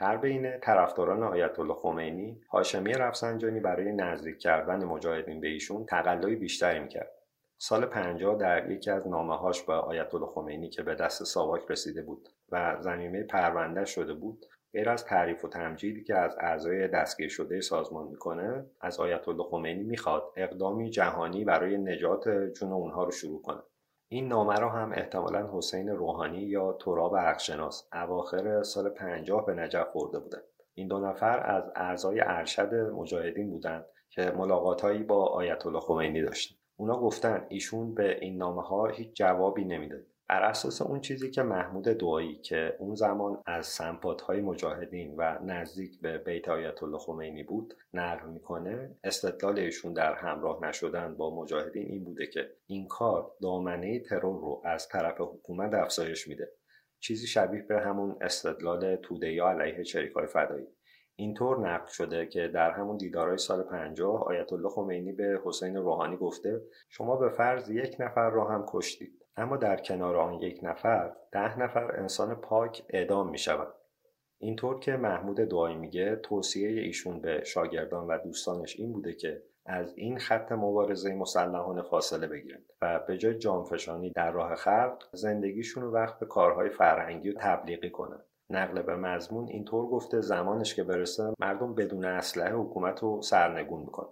[0.00, 6.36] در بین طرفداران آیت الله خمینی هاشمی رفسنجانی برای نزدیک کردن مجاهدین به ایشون تقلای
[6.36, 7.21] بیشتری می‌کرد.
[7.64, 11.62] سال 50 در یکی از نامه هاش به آیت الله خمینی که به دست ساواک
[11.68, 16.88] رسیده بود و زمینه پرونده شده بود غیر از تعریف و تمجیدی که از اعضای
[16.88, 23.04] دستگیر شده سازمان می‌کنه از آیت الله خمینی می‌خواد اقدامی جهانی برای نجات جون اونها
[23.04, 23.62] رو شروع کنه.
[24.08, 29.86] این نامه را هم احتمالا حسین روحانی یا تراب حقشناس اواخر سال 50 به نجف
[29.94, 30.44] برده بودند
[30.74, 36.61] این دو نفر از اعضای ارشد مجاهدین بودند که ملاقاتهایی با آیت الله خمینی داشتند
[36.82, 40.00] اونا گفتن ایشون به این نامه ها هیچ جوابی نمی‌داد.
[40.28, 45.38] بر اساس اون چیزی که محمود دعایی که اون زمان از سمپات های مجاهدین و
[45.44, 51.42] نزدیک به بیت آیت الله خمینی بود نقل می‌کنه استدلال ایشون در همراه نشدن با
[51.42, 56.52] مجاهدین این بوده که این کار دامنه ترور رو از طرف حکومت افزایش میده.
[57.00, 60.66] چیزی شبیه به همون استدلال توده یا علیه چریکای فدایی.
[61.16, 66.16] اینطور نقل شده که در همون دیدارهای سال 50 آیت الله خمینی به حسین روحانی
[66.16, 71.12] گفته شما به فرض یک نفر را هم کشتید اما در کنار آن یک نفر
[71.32, 73.74] ده نفر انسان پاک اعدام می شود.
[74.38, 79.94] اینطور که محمود دعایی میگه توصیه ایشون به شاگردان و دوستانش این بوده که از
[79.96, 85.90] این خط مبارزه مسلحانه فاصله بگیرند و به جای جانفشانی در راه خلق زندگیشون رو
[85.90, 91.34] وقت به کارهای فرهنگی و تبلیغی کنند نقل به مضمون اینطور گفته زمانش که برسه
[91.38, 94.08] مردم بدون اسلحه حکومت رو سرنگون می‌کنه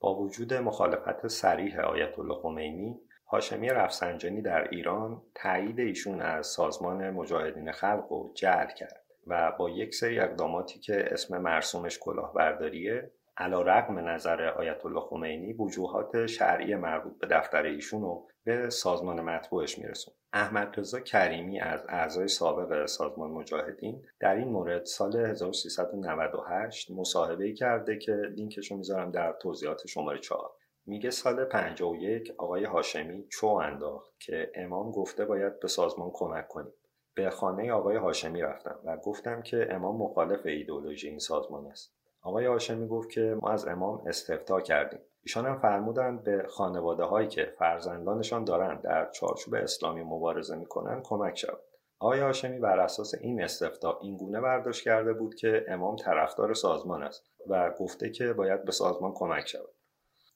[0.00, 3.00] با وجود مخالفت سریح آیت الله خمینی
[3.30, 9.70] هاشمی رفسنجانی در ایران تایید ایشون از سازمان مجاهدین خلق رو جعل کرد و با
[9.70, 16.74] یک سری اقداماتی که اسم مرسومش کلاهبرداریه علا رقم نظر آیت الله خمینی وجوهات شرعی
[16.74, 22.86] مربوط به دفتر ایشون رو به سازمان مطبوعش میرسون احمد رضا کریمی از اعضای سابق
[22.86, 30.18] سازمان مجاهدین در این مورد سال 1398 مصاحبه کرده که لینکشو می‌ذارم در توضیحات شماره
[30.18, 30.50] 4
[30.86, 36.72] میگه سال 51 آقای هاشمی چو انداخت که امام گفته باید به سازمان کمک کنیم.
[37.14, 41.94] به خانه آقای هاشمی رفتم و گفتم که امام مخالف ایدولوژی این سازمان است.
[42.22, 45.00] آقای هاشمی گفت که ما از امام استفتا کردیم.
[45.26, 51.38] ایشان هم فرمودند به خانواده هایی که فرزندانشان دارند در چارچوب اسلامی مبارزه می‌کنند کمک
[51.38, 51.60] شود.
[51.98, 57.02] آقای هاشمی بر اساس این استفتا این گونه برداشت کرده بود که امام طرفدار سازمان
[57.02, 59.74] است و گفته که باید به سازمان کمک شود.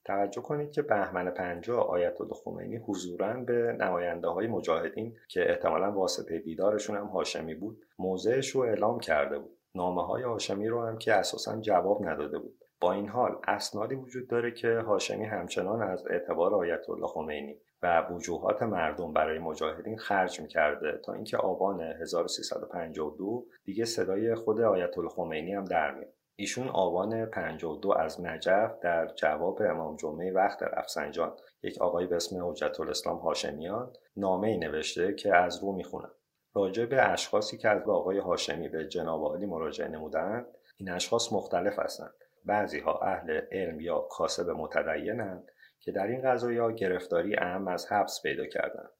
[0.05, 5.93] توجه کنید که بهمن 50 آیت الله خمینی حضورا به نماینده های مجاهدین که احتمالا
[5.93, 9.59] واسطه دیدارشون هم هاشمی بود موضعش رو اعلام کرده بود.
[9.75, 12.65] نامه های هاشمی رو هم که اساسا جواب نداده بود.
[12.81, 18.07] با این حال اسنادی وجود داره که هاشمی همچنان از اعتبار آیت الله خمینی و
[18.11, 25.11] وجوهات مردم برای مجاهدین خرج می‌کرده تا اینکه آبان 1352 دیگه صدای خود آیت الله
[25.11, 26.13] خمینی هم در میاد.
[26.37, 32.51] ایشون آبان 52 از نجف در جواب امام جمعه وقت رفسنجان یک آقای به اسم
[32.51, 36.13] حجت الاسلام هاشمیان نامه ای نوشته که از رو می‌خونم.
[36.55, 41.79] راجع به اشخاصی که از آقای هاشمی به جناب عالی مراجعه نمودند این اشخاص مختلف
[41.79, 42.15] هستند.
[42.45, 48.23] بعضی ها اهل علم یا کاسب متدینند که در این قضایا گرفتاری اهم از حبس
[48.23, 48.91] پیدا کردند.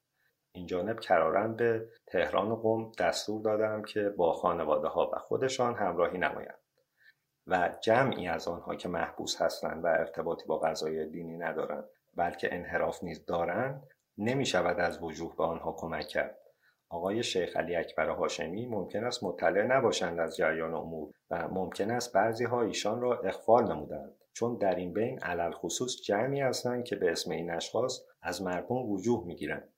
[0.53, 5.75] این جانب کرارن به تهران و قم دستور دادم که با خانواده ها و خودشان
[5.75, 6.59] همراهی نمایند
[7.47, 13.03] و جمعی از آنها که محبوس هستند و ارتباطی با قضای دینی ندارند بلکه انحراف
[13.03, 13.87] نیز دارند
[14.17, 16.40] نمی شود از وجوه به آنها کمک کرد.
[16.91, 22.13] آقای شیخ علی اکبر هاشمی ممکن است مطلع نباشند از جریان امور و ممکن است
[22.13, 26.95] بعضی ها ایشان را اخفال نمودند چون در این بین علل خصوص جمعی هستند که
[26.95, 29.69] به اسم این اشخاص از مردم وجوه می‌گیرند.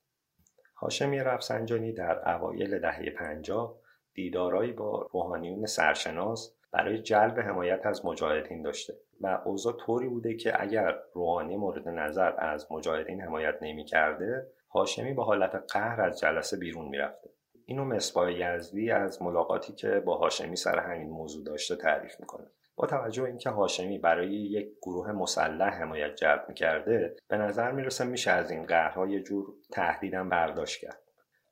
[0.75, 3.75] هاشمی رفسنجانی در اوایل دهه پنجاه
[4.13, 10.61] دیدارایی با روحانیون سرشناس برای جلب حمایت از مجاهدین داشته و اوضاع طوری بوده که
[10.61, 16.57] اگر روحانی مورد نظر از مجاهدین حمایت نمی کرده هاشمی با حالت قهر از جلسه
[16.57, 17.29] بیرون می‌رفته.
[17.65, 22.47] اینو مصباح یزدی از ملاقاتی که با هاشمی سر همین موضوع داشته تعریف می‌کنه.
[22.75, 28.05] با توجه به اینکه هاشمی برای یک گروه مسلح حمایت جلب می‌کرده به نظر می‌رسه
[28.05, 31.01] میشه از این قهرها یه جور تهدیدم برداشت کرد.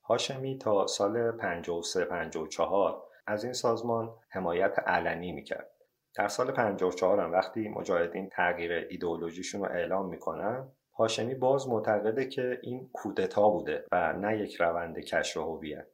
[0.04, 5.72] هاشمی تا سال 53 54 از این سازمان حمایت علنی می‌کرد.
[6.16, 12.60] در سال 54 هم وقتی مجاهدین تغییر ایدئولوژیشون رو اعلام می‌کنن هاشمی باز معتقده که
[12.64, 15.88] این کودتا بوده و نه یک روند کشف هویت.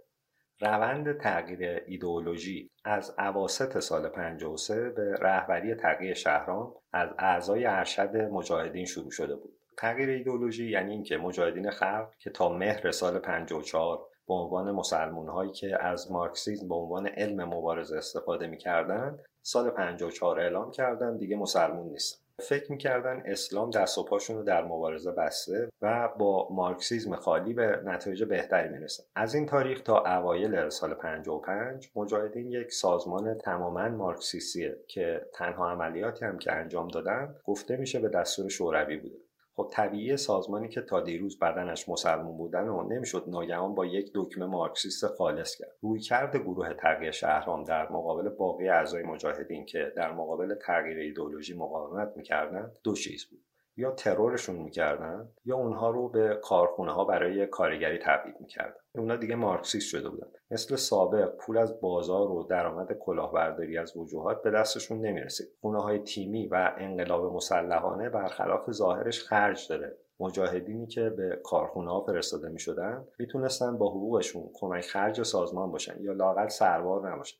[0.59, 8.85] روند تغییر ایدئولوژی از عواست سال 53 به رهبری تغییر شهران از اعضای ارشد مجاهدین
[8.85, 9.53] شروع شده بود.
[9.77, 15.51] تغییر ایدئولوژی یعنی اینکه مجاهدین خلق که تا مهر سال 54 به عنوان مسلمون هایی
[15.51, 21.89] که از مارکسیزم به عنوان علم مبارزه استفاده می‌کردند سال 54 اعلام کردن دیگه مسلمون
[21.89, 27.53] نیست فکر می‌کردن اسلام دست و پاشون رو در مبارزه بسته و با مارکسیزم خالی
[27.53, 29.03] به نتایج بهتری می‌رسه.
[29.15, 36.25] از این تاریخ تا اوایل سال 55 مجاهدین یک سازمان تماما مارکسیستیه که تنها عملیاتی
[36.25, 39.26] هم که انجام دادن گفته میشه به دستور شوروی بوده.
[39.57, 44.45] خب طبیعی سازمانی که تا دیروز بدنش مسلمون بودن و نمی‌شد ناگهان با یک دکمه
[44.45, 45.75] مارکسیست خالص کرد.
[45.81, 52.13] رویکرد گروه تغییر شهرام در مقابل باقی اعضای مجاهدین که در مقابل تغییر ایدولوژی مقاومت
[52.15, 53.46] می‌کردند دو چیز بود.
[53.77, 58.79] یا ترورشون می‌کردن یا اونها رو به کارخونه ها برای کارگری تبعید می‌کردن.
[58.95, 60.27] اونا دیگه مارکسیست شده بودن.
[60.51, 65.47] مثل سابق پول از بازار و درآمد کلاهبرداری از وجوهات به دستشون نمی‌رسید.
[65.61, 69.97] خونه های تیمی و انقلاب مسلحانه برخلاف ظاهرش خرج داره.
[70.19, 76.01] مجاهدینی که به کارخونه ها فرستاده می شدن می‌تونستن با حقوقشون کمک خرج سازمان باشن
[76.01, 77.37] یا لاقل سروار نباشن.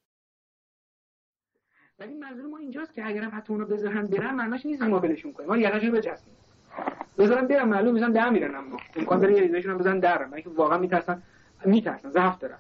[2.00, 5.50] ولی منظور ما اینجاست که اگرم حتی اونو بذارن برن معناش نیست ما ولشون کنیم.
[5.50, 6.36] ما یقهشون بچسبیم
[7.18, 8.78] بذارن برن معلوم میشن در میرن اما.
[8.96, 10.26] امکان داره یه هم بزنن در.
[10.26, 11.24] من که واقعا میترسن
[11.66, 12.58] میترسن ضعف دارن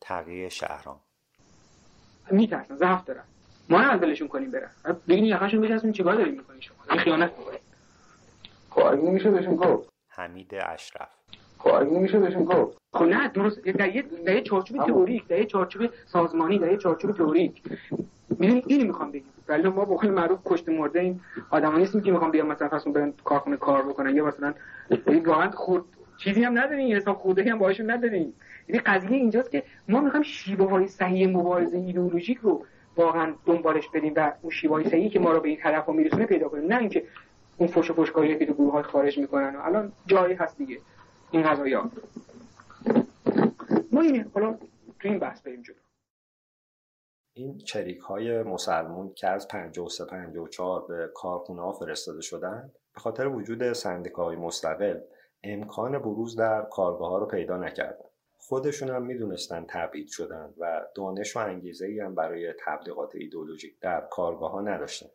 [0.00, 1.00] تغییر شهرام.
[2.30, 3.24] میترسن ضعف دارن
[3.68, 4.70] ما هم ولشون کنیم برن.
[5.08, 7.60] بگین یقهشون بچسبیم چیکار داریم می‌کنین شما؟ این خیانت می‌کنین.
[8.70, 9.88] خب اگه نمیشه بهشون گفت.
[10.10, 11.08] حمید اشرف.
[11.66, 12.78] خب اگه نمیشه بهشون گفت.
[12.92, 13.60] خب نه درست.
[13.60, 17.62] در یه در یه چارچوب تئوریک در یه چارچوب سازمانی در یه چارچوب تئوریک.
[18.38, 19.24] می‌دونی اینو می‌خوام بگم.
[19.48, 23.12] ولی ما با معروف کشت مرده این آدما نیستیم که می‌خوام بیام مثلا فرض برن
[23.24, 24.54] کارخونه کار بکنن یا مثلا
[25.24, 25.84] واقعا خود
[26.18, 28.32] چیزی هم ندارین حساب خورده هم باهاشون ندارین
[28.68, 32.64] یعنی قضیه اینجاست که ما می‌خوام شیوه های صحیح مبارزه ایدئولوژیک رو
[32.96, 36.26] واقعا دنبالش بدیم و اون شیوه های صحیحی که ما رو به این طرف میرسونه
[36.26, 36.72] پیدا کنیم.
[36.72, 37.04] نه اینکه
[37.56, 40.78] اون فوش و فوشکاری که تو گروه ها خارج می‌کنن و الان جایی هست دیگه.
[41.30, 41.90] این قضایا
[43.92, 44.58] ما اینه حالا
[45.00, 45.76] تو این بحث بریم جلو.
[47.32, 53.26] این چریک های مسلمون که از 53 54 به کارخونه ها فرستاده شدن به خاطر
[53.26, 55.00] وجود سندیکاهای مستقل
[55.42, 58.04] امکان بروز در کارگاه ها رو پیدا نکردن.
[58.38, 64.00] خودشون هم می‌دونستن تبعید شدن و دانش و انگیزه ای هم برای تبلیغات ایدولوژیک در
[64.10, 65.08] کارگاه ها نداشتن.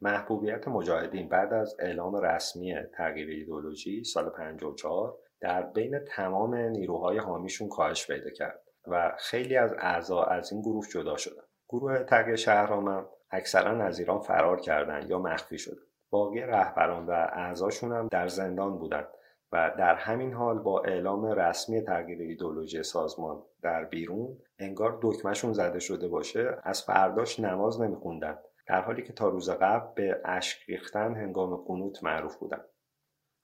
[0.00, 7.68] محبوبیت مجاهدین بعد از اعلام رسمی تغییر ایدولوژی سال 54 در بین تمام نیروهای حامیشون
[7.68, 11.42] کاهش پیدا کرد و خیلی از اعضا از این گروه جدا شدن.
[11.68, 15.82] گروه تغییر شهرام هم اکثرا از ایران فرار کردند یا مخفی شدن.
[16.10, 19.08] باقی رهبران و اعضاشون هم در زندان بودند
[19.52, 25.78] و در همین حال با اعلام رسمی تغییر ایدولوژی سازمان در بیرون انگار دکمهشون زده
[25.78, 28.38] شده باشه از فرداش نماز نمیخوندن.
[28.66, 32.64] در حالی که تا روز قبل به اشک ریختن هنگام قنوت معروف بودند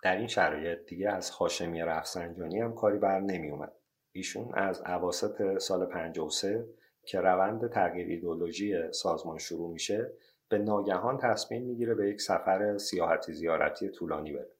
[0.02, 3.72] در این شرایط دیگه از هاشمی رفسنجانی هم کاری بر نمی اومد.
[4.12, 6.66] ایشون از عواست سال 53
[7.06, 10.12] که روند تغییر ایدولوژی سازمان شروع میشه
[10.48, 14.50] به ناگهان تصمیم می‌گیره به یک سفر سیاحتی زیارتی طولانی بره.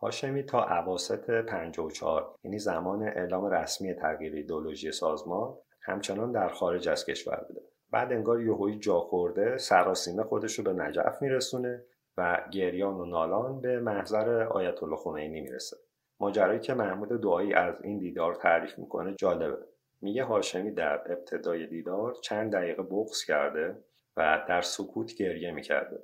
[0.00, 7.06] هاشمی تا عواست 54 یعنی زمان اعلام رسمی تغییر ایدولوژی سازمان همچنان در خارج از
[7.06, 7.60] کشور بوده.
[7.90, 11.84] بعد انگار یهویی جا خورده سراسیمه خودش رو به نجف میرسونه
[12.18, 15.76] و گریان و نالان به محضر آیت الله خمینی می‌رسه.
[16.20, 19.58] ماجرایی که محمود دعایی از این دیدار تعریف می‌کنه جالبه.
[20.00, 23.84] میگه هاشمی در ابتدای دیدار چند دقیقه بغض کرده
[24.16, 25.98] و در سکوت گریه می‌کرده.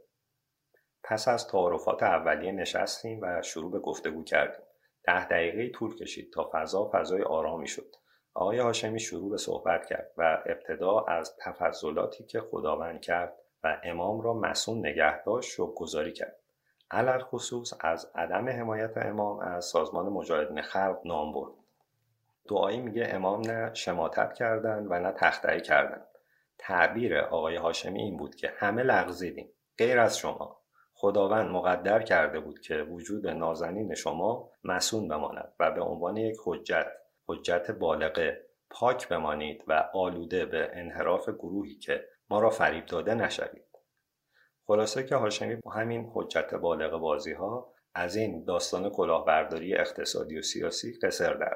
[1.04, 4.64] پس از تعارفات اولیه نشستیم و شروع به گفتگو کردیم.
[5.04, 7.96] ده دقیقه طول کشید تا فضا فضای آرامی شد.
[8.34, 14.20] آقای هاشمی شروع به صحبت کرد و ابتدا از تفضلاتی که خداوند کرد و امام
[14.20, 16.36] را مسون نگه داشت و گذاری کرد.
[16.90, 21.52] علل خصوص از عدم حمایت امام از سازمان مجاهدین خلق نام برد.
[22.48, 26.02] دعایی میگه امام نه شماتت کردن و نه تختعی کردن.
[26.58, 29.48] تعبیر آقای هاشمی این بود که همه لغزیدیم.
[29.78, 30.64] غیر از شما.
[30.94, 36.86] خداوند مقدر کرده بود که وجود نازنین شما مسون بماند و به عنوان یک حجت
[37.26, 38.40] حجت بالغه
[38.70, 43.64] پاک بمانید و آلوده به انحراف گروهی که ما را فریب داده نشوید.
[44.66, 50.42] خلاصه که هاشمی با همین حجت بالغ بازی ها از این داستان کلاهبرداری اقتصادی و
[50.42, 51.54] سیاسی قصر در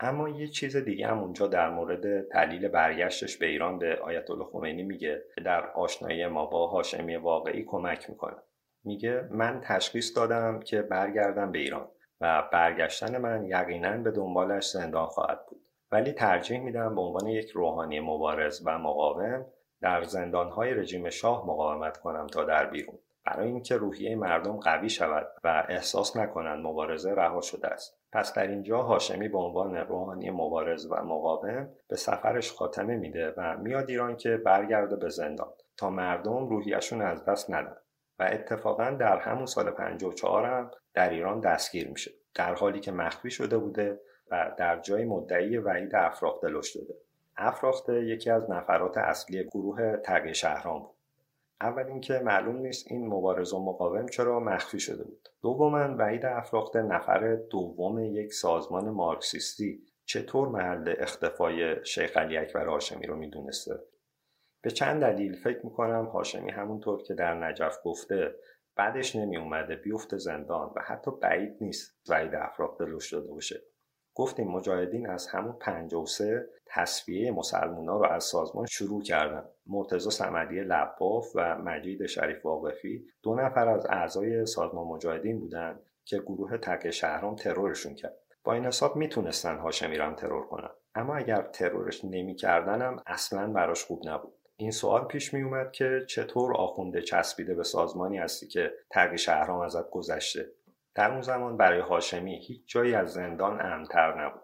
[0.00, 4.44] اما یه چیز دیگه هم اونجا در مورد دلیل برگشتش به ایران به آیت الله
[4.44, 5.22] خمینی میگه.
[5.34, 8.36] که در آشنایی ما با هاشمی واقعی کمک می‌کنه.
[8.84, 11.88] میگه من تشخیص دادم که برگردم به ایران
[12.20, 15.62] و برگشتن من یقینا به دنبالش زندان خواهد بود.
[15.92, 19.46] ولی ترجیح میدم به عنوان یک روحانی مبارز و مقاوم
[19.80, 22.98] در زندانهای رژیم شاه مقاومت کنم تا در بیرون.
[23.26, 27.98] برای اینکه روحیه مردم قوی شود و احساس نکنند مبارزه رها شده است.
[28.12, 33.56] پس در اینجا هاشمی به عنوان روحانی مبارز و مقاوم به سفرش خاتمه میده و
[33.56, 37.76] میاد ایران که برگرده به زندان تا مردم روحیشون از دست ندن
[38.18, 42.10] و اتفاقا در همون سال 54 هم در ایران دستگیر میشه.
[42.34, 44.00] در حالی که مخفی شده بوده
[44.30, 46.94] و در جای مدعی وحید افراخته لش داده.
[47.38, 50.96] افراخته یکی از نفرات اصلی گروه تقی شهران بود.
[51.60, 55.28] اول اینکه معلوم نیست این مبارز و مقاوم چرا مخفی شده بود.
[55.42, 63.06] دوما وحید افراخته نفر دوم یک سازمان مارکسیستی چطور محل اختفای شیخ علی اکبر هاشمی
[63.06, 63.74] رو می‌دونسته؟
[64.62, 68.34] به چند دلیل فکر می‌کنم هاشمی همونطور که در نجف گفته
[68.76, 73.62] بعدش نمی اومده بیفته زندان و حتی بعید نیست وحید افراخته لش داده باشه.
[74.18, 79.44] گفتیم مجاهدین از همون 53 تصفیه مسلمونا رو از سازمان شروع کردن.
[79.66, 86.18] مرتزا سمدی لباف و مجید شریف واقفی دو نفر از اعضای سازمان مجاهدین بودند که
[86.18, 88.16] گروه تک شهرام ترورشون کرد.
[88.44, 90.70] با این حساب می‌تونستن هاشمی رو ترور کنن.
[90.94, 94.34] اما اگر ترورش نمی‌کردن هم اصلا براش خوب نبود.
[94.56, 99.60] این سوال پیش می اومد که چطور آخونده چسبیده به سازمانی هستی که تق شهرام
[99.60, 100.50] ازت گذشته؟
[100.98, 104.42] در اون زمان برای هاشمی هیچ جایی از زندان امتر نبود.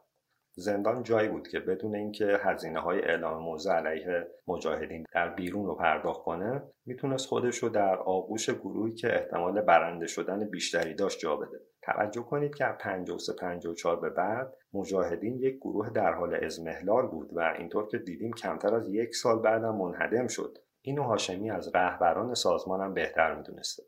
[0.57, 5.75] زندان جایی بود که بدون اینکه هزینه های اعلام موضع علیه مجاهدین در بیرون رو
[5.75, 11.37] پرداخت کنه می‌تونست خودش رو در آغوش گروهی که احتمال برنده شدن بیشتری داشت جا
[11.37, 11.61] بده.
[11.83, 17.31] توجه کنید که از 53 54 به بعد مجاهدین یک گروه در حال ازمهلال بود
[17.33, 20.59] و اینطور که دیدیم کمتر از یک سال بعدم منهدم شد.
[20.83, 23.83] اینو هاشمی از رهبران سازمانم بهتر می‌دونسته.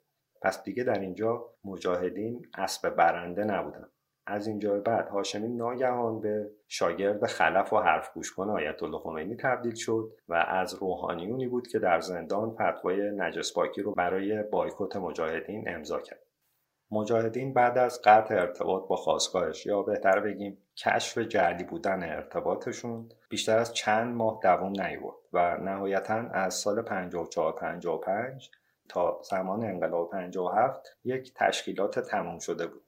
[0.46, 3.88] پس دیگه در اینجا مجاهدین اسب برنده نبودن.
[4.26, 9.36] از اینجا بعد هاشمی ناگهان به شاگرد خلف و حرف گوش کن آیت الله خمینی
[9.36, 14.96] تبدیل شد و از روحانیونی بود که در زندان فتوای نجس پاکی رو برای بایکوت
[14.96, 16.22] مجاهدین امضا کرد.
[16.90, 23.58] مجاهدین بعد از قطع ارتباط با خواستگاهش یا بهتر بگیم کشف جعلی بودن ارتباطشون بیشتر
[23.58, 28.50] از چند ماه دوام نیورد و نهایتا از سال 54 55
[28.88, 32.82] تا زمان انقلاب 57 یک تشکیلات تمام شده بود.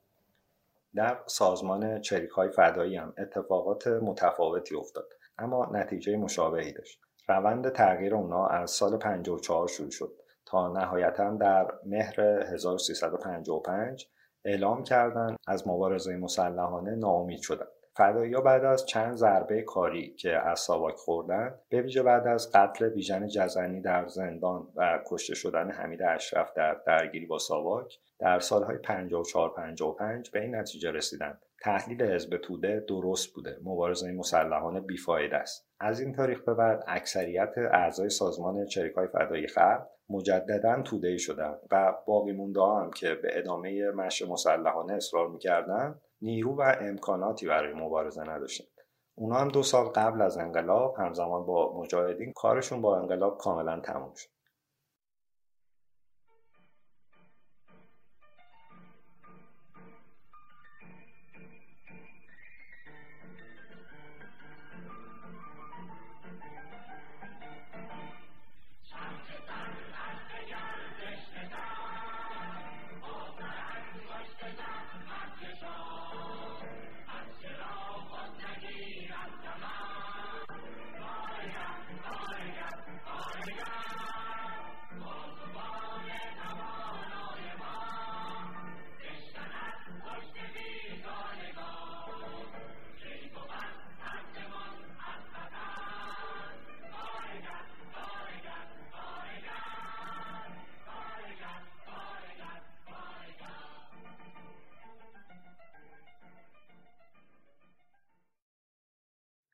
[0.95, 7.01] در سازمان چریک های فدایی هم اتفاقات متفاوتی افتاد اما نتیجه مشابهی داشت.
[7.29, 10.13] روند تغییر اونا از سال 54 شروع شد
[10.47, 14.09] تا نهایتا در مهر 1355
[14.45, 20.61] اعلام کردند از مبارزه مسلحانه ناامید شدند فدایی بعد از چند ضربه کاری که از
[20.61, 26.03] ساواک خوردن به ویژه بعد از قتل بیژن جزنی در زندان و کشته شدن حمید
[26.03, 32.37] اشرف در درگیری با ساواک در سالهای 54 55 به این نتیجه رسیدند تحلیل حزب
[32.37, 33.59] توده درست بوده.
[33.65, 35.69] مبارزه مسلحانه بیفاید است.
[35.81, 41.95] از این تاریخ به بعد اکثریت اعضای سازمان چریکای فدایی خلق مجددا توده شدند و
[42.07, 48.23] باقی مونده هم که به ادامه مشر مسلحانه اصرار می‌کردند نیرو و امکاناتی برای مبارزه
[48.23, 48.69] نداشتند.
[49.15, 54.15] اونا هم دو سال قبل از انقلاب همزمان با مجاهدین کارشون با انقلاب کاملا تموم
[54.15, 54.29] شد.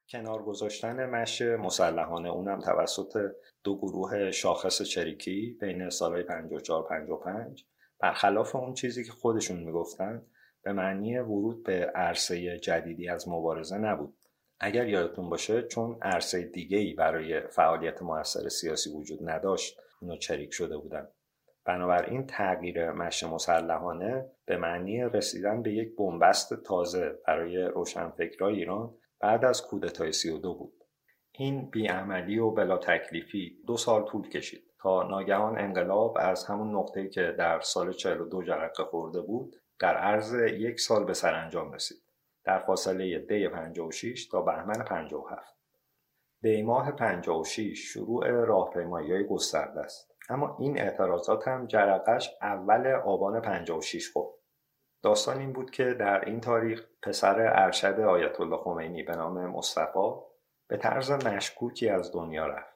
[0.09, 3.32] کنار گذاشتن مش مسلحانه اونم توسط
[3.64, 7.64] دو گروه شاخص چریکی بین سالهای 54 55
[8.01, 10.22] برخلاف اون چیزی که خودشون می‌گفتن
[10.62, 14.16] به معنی ورود به عرصه جدیدی از مبارزه نبود.
[14.60, 20.52] اگر یادتون باشه چون عرصه دیگه ای برای فعالیت موثر سیاسی وجود نداشت اونو چریک
[20.52, 21.09] شده بودن.
[21.64, 28.94] بنابراین تغییر مش مسلحانه به معنی رسیدن به یک بنبست تازه برای روشنفکرای ایران
[29.24, 30.84] بعد از کودتای 32 بود.
[31.32, 37.09] این بیعملی و بلا تکلیفی دو سال طول کشید تا ناگهان انقلاب از همون نقطه‌ای
[37.09, 41.98] که در سال 42 جرقه خورده بود در عرض یک سال به سرانجام رسید.
[42.44, 45.55] در فاصله دی 56 تا بهمن 57
[46.42, 50.10] دی ماه 56 شروع راهپیمایی های گسترده است.
[50.28, 54.43] اما این اعتراضات هم جرقش اول آبان 56 خورد.
[55.05, 60.12] داستان این بود که در این تاریخ پسر ارشد آیت الله خمینی به نام مصطفی
[60.68, 62.74] به طرز مشکوکی از دنیا رفت.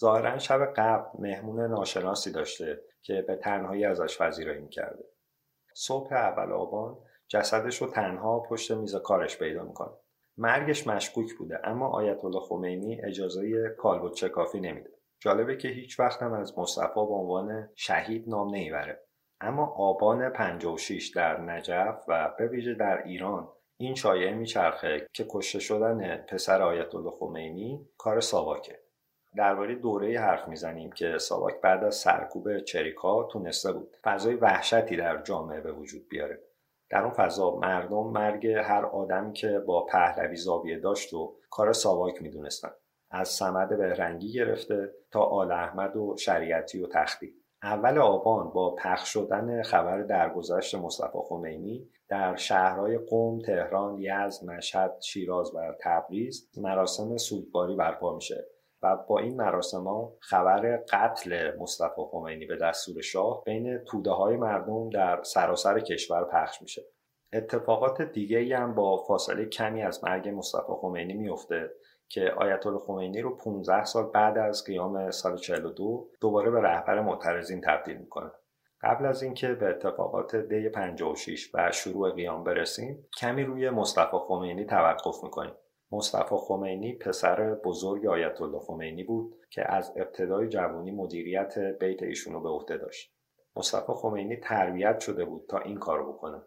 [0.00, 5.04] ظاهرا شب قبل مهمون ناشناسی داشته که به تنهایی ازش پذیرایی می‌کرده.
[5.74, 9.92] صبح اول آبان جسدش رو تنها پشت میز کارش پیدا می‌کنه.
[10.36, 14.90] مرگش مشکوک بوده اما آیت الله خمینی اجازه کالبد چکافی نمیده.
[15.18, 19.03] جالبه که هیچ وقت هم از مصطفی به عنوان شهید نام نمی‌بره.
[19.44, 25.58] اما آبان 56 در نجف و به ویژه در ایران این شایعه میچرخه که کشته
[25.58, 28.80] شدن پسر آیت الله خمینی کار ساواکه.
[29.36, 35.22] درباره دوره حرف می‌زنیم که ساواک بعد از سرکوب چریکا تونسته بود فضای وحشتی در
[35.22, 36.40] جامعه به وجود بیاره.
[36.90, 42.22] در اون فضا مردم مرگ هر آدمی که با پهلوی زاویه داشت و کار ساواک
[42.22, 42.70] می‌دونستن.
[43.10, 49.08] از سمد بهرنگی گرفته تا آل احمد و شریعتی و تختی اول آبان با پخش
[49.08, 57.16] شدن خبر درگذشت مصطفی خمینی در شهرهای قم، تهران، یزد، مشهد، شیراز و تبریز مراسم
[57.16, 58.46] سوگواری برپا میشه
[58.82, 64.36] و با این مراسم ها خبر قتل مصطفی خمینی به دستور شاه بین توده های
[64.36, 66.82] مردم در سراسر کشور پخش میشه.
[67.32, 71.70] اتفاقات دیگه هم با فاصله کمی از مرگ مصطفی خمینی میفته
[72.08, 77.00] که آیت الله خمینی رو 15 سال بعد از قیام سال 42 دوباره به رهبر
[77.00, 78.30] معترضین تبدیل می‌کنه.
[78.82, 84.64] قبل از اینکه به اتفاقات دی 56 و شروع قیام برسیم کمی روی مصطفی خمینی
[84.64, 85.54] توقف می‌کنیم.
[85.92, 92.40] مصطفی خمینی پسر بزرگ آیت الله خمینی بود که از ابتدای جوانی مدیریت بیت ایشونو
[92.40, 93.14] به عهده داشت.
[93.56, 96.42] مصطفی خمینی تربیت شده بود تا این کار بکنه.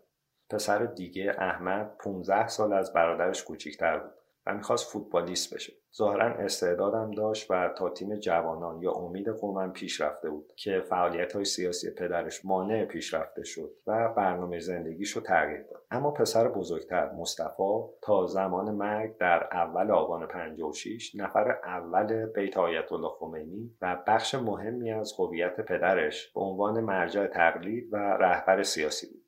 [0.49, 4.16] پسر دیگه احمد 15 سال از برادرش کوچیکتر بود.
[4.47, 5.73] و می‌خواست فوتبالیست بشه.
[5.95, 11.33] ظاهرا استعدادم داشت و تا تیم جوانان یا امید قومم پیش رفته بود که فعالیت
[11.33, 15.83] های سیاسی پدرش مانع پیشرفته شد و برنامه زندگیش رو تغییر داد.
[15.91, 22.91] اما پسر بزرگتر مصطفی تا زمان مرگ در اول آبان 56 نفر اول بیت آیت
[22.91, 29.07] الله خمینی و بخش مهمی از هویت پدرش به عنوان مرجع تقلید و رهبر سیاسی
[29.07, 29.26] بود.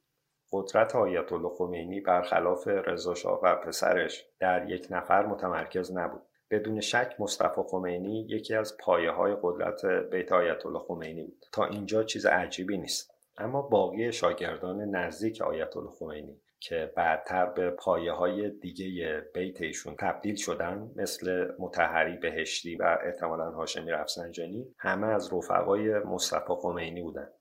[0.51, 6.21] قدرت آیت الله خمینی برخلاف رضا شاه و پسرش در یک نفر متمرکز نبود.
[6.51, 11.45] بدون شک مصطفی خمینی یکی از پایه های قدرت بیت آیت الله خمینی بود.
[11.51, 13.11] تا اینجا چیز عجیبی نیست.
[13.37, 19.95] اما باقی شاگردان نزدیک آیت الله خمینی که بعدتر به پایه های دیگه بیت ایشون
[19.99, 27.33] تبدیل شدن مثل متحری بهشتی و احتمالا هاشمی رفسنجانی همه از رفقای مصطفی خمینی بودند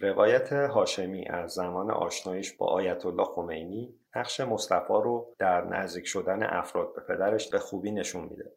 [0.00, 6.42] روایت هاشمی از زمان آشنایش با آیت الله خمینی نقش مصطفی رو در نزدیک شدن
[6.42, 8.52] افراد به پدرش به خوبی نشون میده.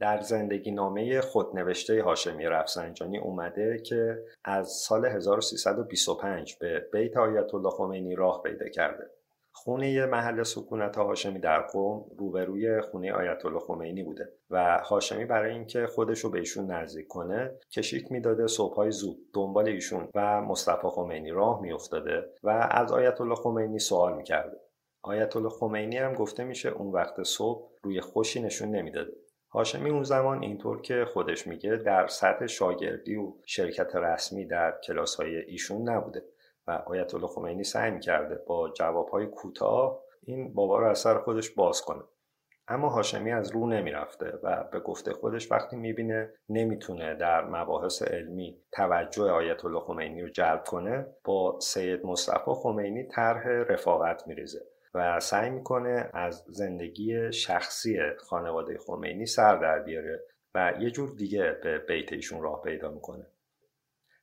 [0.00, 7.70] در زندگی نامه خودنوشته هاشمی رفسنجانی اومده که از سال 1325 به بیت آیت الله
[7.70, 9.15] خمینی راه پیدا کرده.
[9.58, 15.52] خونه محل سکونت هاشمی در قوم روبروی خونه آیت الله خمینی بوده و هاشمی برای
[15.52, 20.88] اینکه خودش رو به ایشون نزدیک کنه کشیک می‌داده صبحهای زود دنبال ایشون و مصطفی
[20.88, 24.56] خمینی راه میافتاده و از آیت الله خمینی سوال می‌کرده.
[25.02, 29.12] آیت الله خمینی هم گفته میشه اون وقت صبح روی خوشی نشون نمی‌داده.
[29.50, 35.16] هاشمی اون زمان اینطور که خودش میگه در سطح شاگردی و شرکت رسمی در کلاس
[35.16, 36.22] های ایشون نبوده.
[36.66, 41.50] و آیت الله خمینی سعی می‌کرده با جوابهای کوتاه این بابا رو از سر خودش
[41.50, 42.02] باز کنه.
[42.68, 48.62] اما هاشمی از رو نمی‌رفته و به گفته خودش وقتی می‌بینه نمی‌تونه در مباحث علمی
[48.72, 54.60] توجه آیت الله خمینی رو جلب کنه با سید مصطفی خمینی طرح رفاقت میریزه
[54.94, 60.22] و سعی می‌کنه از زندگی شخصی خانواده خمینی سر در بیاره
[60.54, 63.26] و یه جور دیگه به بیت ایشون راه پیدا می‌کنه.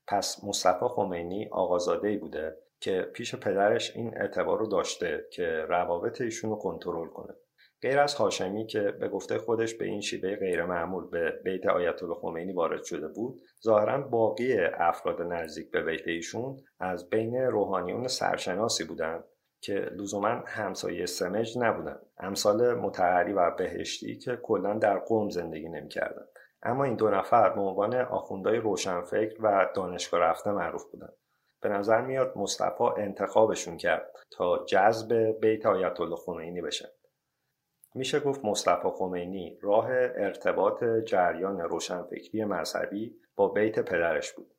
[0.08, 6.50] پس مصطفی خمینی آقازاده بوده که پیش پدرش این اعتبار رو داشته که روابط ایشون
[6.50, 7.34] رو کنترل کنه.
[7.82, 12.16] غیر از هاشمی که به گفته خودش به این شیوه غیرمعمول به بیت آیت الله
[12.16, 18.84] خمینی وارد شده بود ظاهرا باقی افراد نزدیک به بیت ایشون از بین روحانیون سرشناسی
[18.84, 19.24] بودند
[19.62, 22.00] که لزوما همسایه سمج نبودن.
[22.18, 26.28] امثال متحری و بهشتی که کلا در قوم زندگی نمی‌کردند
[26.64, 31.14] اما این دو نفر به عنوان آخوندهای روشنفکر و دانشگاه رفته معروف بودند.
[31.62, 36.90] به نظر میاد مصطفی انتخابشون کرد تا جذب بیت آیت الله خمینی بشن
[37.96, 44.56] میشه گفت مصطفی خمینی راه ارتباط جریان روشنفکری مذهبی با بیت پدرش بود.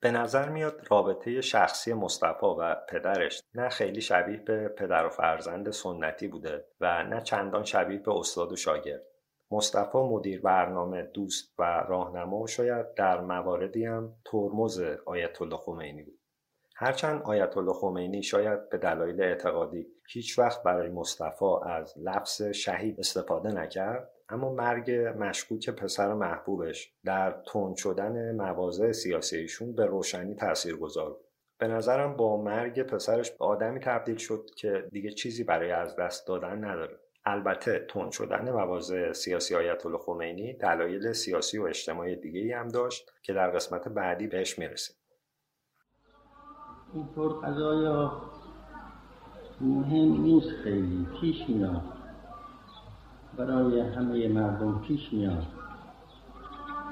[0.00, 5.70] به نظر میاد رابطه شخصی مصطفی و پدرش نه خیلی شبیه به پدر و فرزند
[5.70, 9.13] سنتی بوده و نه چندان شبیه به استاد و شاگرد.
[9.54, 16.18] مصطفی مدیر برنامه دوست و راهنما شاید در مواردی هم ترمز آیت الله خمینی بود.
[16.76, 23.00] هرچند آیت الله خمینی شاید به دلایل اعتقادی هیچ وقت برای مصطفی از لفظ شهید
[23.00, 30.34] استفاده نکرد اما مرگ مشکوک پسر محبوبش در تند شدن مواضع سیاسی ایشون به روشنی
[30.34, 31.24] تأثیر گذار بود.
[31.58, 36.26] به نظرم با مرگ پسرش به آدمی تبدیل شد که دیگه چیزی برای از دست
[36.26, 37.03] دادن نداره.
[37.26, 43.12] البته تند شدن مواضع سیاسی آیت الله خمینی دلایل سیاسی و اجتماعی دیگه هم داشت
[43.22, 44.96] که در قسمت بعدی بهش می‌رسیم.
[46.94, 48.22] اینطور قضایا
[49.60, 51.82] مهم نیست خیلی پیش میاد.
[53.36, 55.46] برای همه مردم پیش میاد.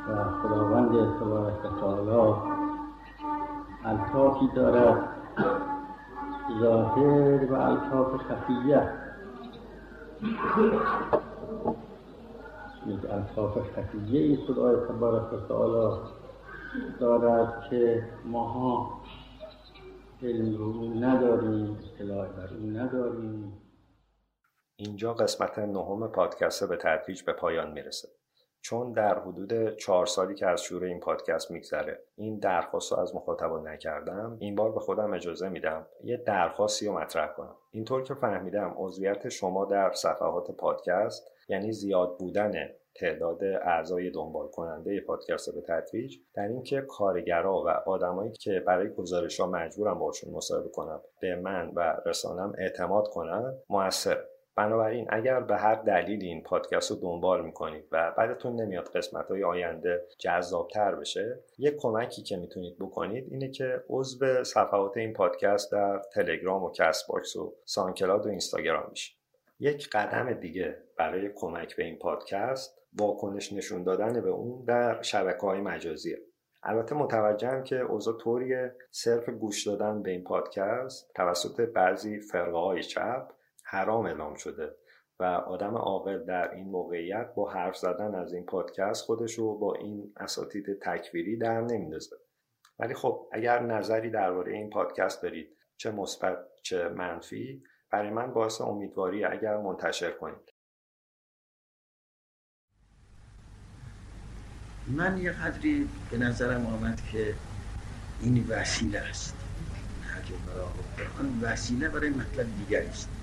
[0.09, 2.34] و خداوند تبارک تعالی
[3.84, 5.09] الطافی دارد
[6.60, 9.02] ظاهر و الطاف خفیه.
[12.86, 16.01] یک الطاف خفیه خدای تبارک تعالی
[17.01, 19.01] دارد که ماها
[20.23, 23.53] علم رو نداریم اطلاع بر اون نداریم.
[24.77, 28.09] اینجا قسمت نهم پادکست به تدریج به پایان می‌رسه
[28.62, 33.14] چون در حدود چهار سالی که از شروع این پادکست میگذره این درخواست رو از
[33.14, 37.56] مخاطبان نکردم این بار به خودم اجازه میدم یه درخواستی رو مطرح کنم.
[37.70, 42.52] اینطور که فهمیدم عضویت شما در صفحات پادکست یعنی زیاد بودن
[42.94, 49.40] تعداد اعضای دنبال کننده پادکست به تدریج در اینکه کارگرا و آدمایی که برای گزارش
[49.40, 54.24] ها مجبورم باشون مصاحبه کنم به من و رسانم اعتماد کنن موثر
[54.57, 59.45] بنابراین اگر به هر دلیلی این پادکست رو دنبال می‌کنید و بدتون نمیاد قسمت های
[59.45, 66.03] آینده جذابتر بشه یک کمکی که می‌تونید بکنید اینه که عضو صفحات این پادکست در
[66.15, 69.16] تلگرام و Castbox و SoundCloud و اینستاگرام میشید
[69.61, 75.41] یک قدم دیگه برای کمک به این پادکست واکنش نشون دادن به اون در شبکه
[75.41, 76.19] های مجازیه.
[76.62, 82.83] البته متوجهم که اوضاع طوریه صرف گوش دادن به این پادکست توسط بعضی فرقه های
[82.83, 83.29] چپ
[83.73, 84.77] حرام اعلام شده
[85.20, 89.74] و آدم عاقل در این موقعیت با حرف زدن از این پادکست خودش رو با
[89.74, 92.16] این اساتید تکویری در نمیندازه.
[92.78, 98.61] ولی خب اگر نظری درباره این پادکست دارید چه مثبت چه منفی برای من باعث
[98.61, 100.53] امیدواری اگر منتشر کنید.
[104.89, 107.35] من یه قدری به نظرم آمد که
[108.20, 109.36] این وسیله است.
[111.20, 113.22] آن وسیله برای مطلب دیگری است.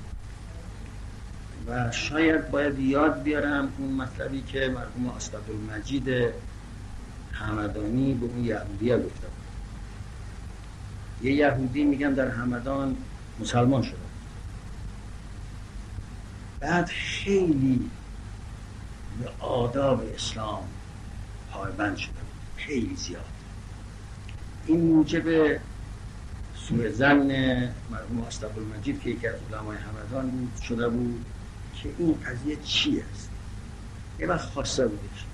[1.70, 5.14] و شاید باید یاد بیارم اون مطلبی که مرحوم
[5.50, 6.08] المجید
[7.32, 9.40] همدانی به اون یهودی گفته بود.
[11.22, 12.96] یه یهودی میگن در همدان
[13.40, 13.98] مسلمان شده.
[16.60, 17.90] بعد خیلی
[19.22, 20.64] به آداب اسلام
[21.52, 22.14] پایبند شده
[22.56, 23.26] خیلی زیاد.
[24.66, 25.58] این موجب
[26.56, 27.18] سوء زن
[27.92, 28.26] مرحوم
[28.58, 31.26] المجید که یکی از علمای همدان بود شده بود.
[31.84, 33.30] که این قضیه چی است؟
[34.20, 35.26] یه وقت خواسته بودش.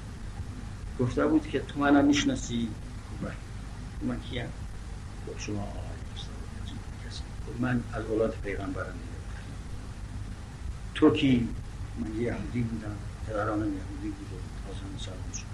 [0.99, 2.69] گفته بود که تو منم می‌شناسی.
[4.01, 4.45] من کیم؟
[5.27, 5.81] گفت شما آقای
[7.59, 8.93] من از اولاد پیغمبرم.
[10.95, 11.47] تو کی؟
[11.99, 12.95] من یهودی بودم.
[13.27, 15.45] پدرانم یهودی بود و تازه مسلمان شدم.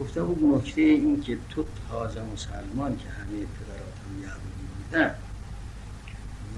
[0.00, 5.14] گفته بود نکته این که تو تازه مسلمان که همه پدراتم یهودی بودن.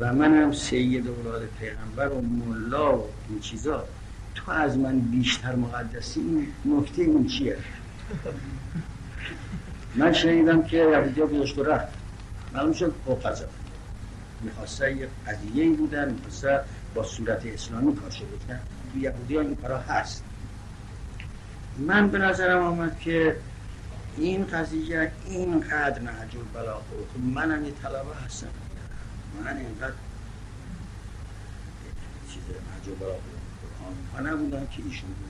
[0.00, 3.84] و منم سید اولاد پیغمبر و ملا و این چیزا.
[4.34, 7.56] تو از من بیشتر مقدسی این نکته این چیه؟
[9.94, 11.88] من شنیدم که یهودی ها گذاشت و رفت.
[12.54, 12.94] معلوم شد
[13.24, 13.44] قضا
[14.42, 16.60] می‌خواسته یه قضیه بودن می‌خواسته
[16.94, 18.60] با صورت اسلامی کار شده بودن.
[18.92, 20.24] تو یهودی ها این کارا هست.
[21.78, 23.36] من به نظرم آمد که
[24.16, 26.82] این قضیه اینقدر نهج البلاغه
[27.34, 28.48] منم یه طلبه هستم.
[29.44, 29.94] من اینقدر
[32.28, 33.20] چیز نهج البلاغه
[34.12, 35.27] ها نبودن که ایشون بود.